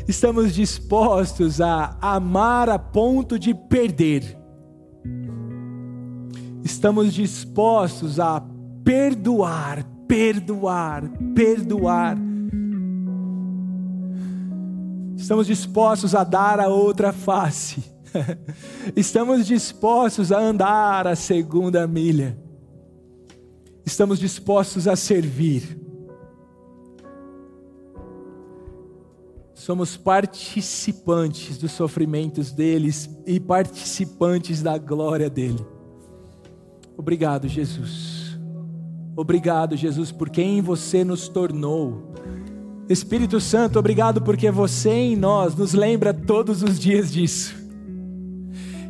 Estamos 0.08 0.54
dispostos 0.54 1.62
a 1.62 1.98
amar 2.02 2.70
a 2.70 2.78
ponto 2.78 3.40
de 3.40 3.54
perder. 3.54 4.38
Estamos 6.64 7.14
dispostos 7.14 8.20
a 8.20 8.40
perdoar, 8.84 9.86
perdoar, 10.08 11.04
perdoar 11.34 12.18
Estamos 15.24 15.48
dispostos 15.48 16.14
a 16.14 16.26
dar 16.26 16.60
a 16.60 16.68
outra 16.68 17.14
face. 17.14 17.82
Estamos 18.94 19.48
dispostos 19.48 20.34
a 20.34 20.38
andar 20.38 21.08
a 21.08 21.16
segunda 21.16 21.88
milha. 21.88 22.38
Estamos 23.86 24.20
dispostos 24.20 24.86
a 24.86 24.98
servir. 24.98 25.80
Somos 29.54 29.96
participantes 29.96 31.58
dos 31.58 31.72
sofrimentos 31.72 32.52
deles 32.52 33.10
e 33.26 33.40
participantes 33.40 34.62
da 34.62 34.78
glória 34.78 35.30
dele. 35.30 35.66
Obrigado, 36.98 37.48
Jesus. 37.48 38.23
Obrigado, 39.16 39.76
Jesus, 39.76 40.12
por 40.12 40.30
quem 40.30 40.62
você 40.62 41.04
nos 41.04 41.28
tornou 41.28 42.14
Espírito 42.90 43.40
Santo, 43.40 43.80
obrigado 43.80 44.22
porque 44.22 44.52
você 44.52 44.90
em 44.90 45.16
nós 45.16 45.56
nos 45.56 45.74
lembra 45.74 46.14
todos 46.14 46.62
os 46.62 46.78
dias 46.78 47.12
disso. 47.12 47.56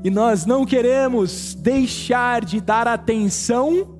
E 0.04 0.10
nós 0.10 0.46
não 0.46 0.66
queremos 0.66 1.54
deixar 1.54 2.44
de 2.44 2.60
dar 2.60 2.88
atenção 2.88 4.00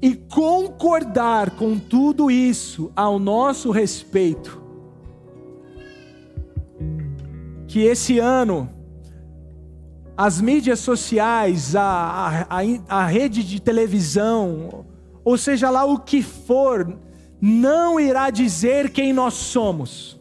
e 0.00 0.14
concordar 0.14 1.50
com 1.50 1.76
tudo 1.76 2.30
isso 2.30 2.92
ao 2.94 3.18
nosso 3.18 3.70
respeito, 3.70 4.62
que 7.66 7.80
esse 7.80 8.18
ano 8.18 8.70
as 10.16 10.40
mídias 10.40 10.78
sociais, 10.80 11.74
a, 11.74 12.46
a, 12.48 12.58
a, 12.88 13.06
rede 13.06 13.42
de 13.42 13.60
televisão, 13.60 14.84
ou 15.24 15.36
seja 15.36 15.70
lá 15.70 15.84
o 15.84 15.98
que 15.98 16.22
for, 16.22 16.98
não 17.40 17.98
irá 17.98 18.30
dizer 18.30 18.90
quem 18.90 19.12
nós 19.12 19.34
somos. 19.34 20.18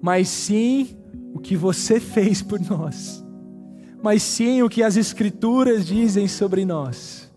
Mas 0.00 0.28
sim 0.28 0.96
o 1.34 1.38
que 1.38 1.56
você 1.56 1.98
fez 2.00 2.42
por 2.42 2.60
nós, 2.60 3.24
mas 4.02 4.22
sim 4.22 4.62
o 4.62 4.68
que 4.68 4.82
as 4.82 4.96
Escrituras 4.96 5.86
dizem 5.86 6.26
sobre 6.26 6.64
nós. 6.64 7.30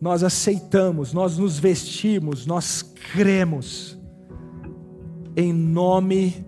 Nós 0.00 0.22
aceitamos, 0.22 1.12
nós 1.12 1.36
nos 1.36 1.58
vestimos, 1.58 2.46
nós 2.46 2.82
cremos, 2.82 3.98
em 5.36 5.52
nome 5.52 6.47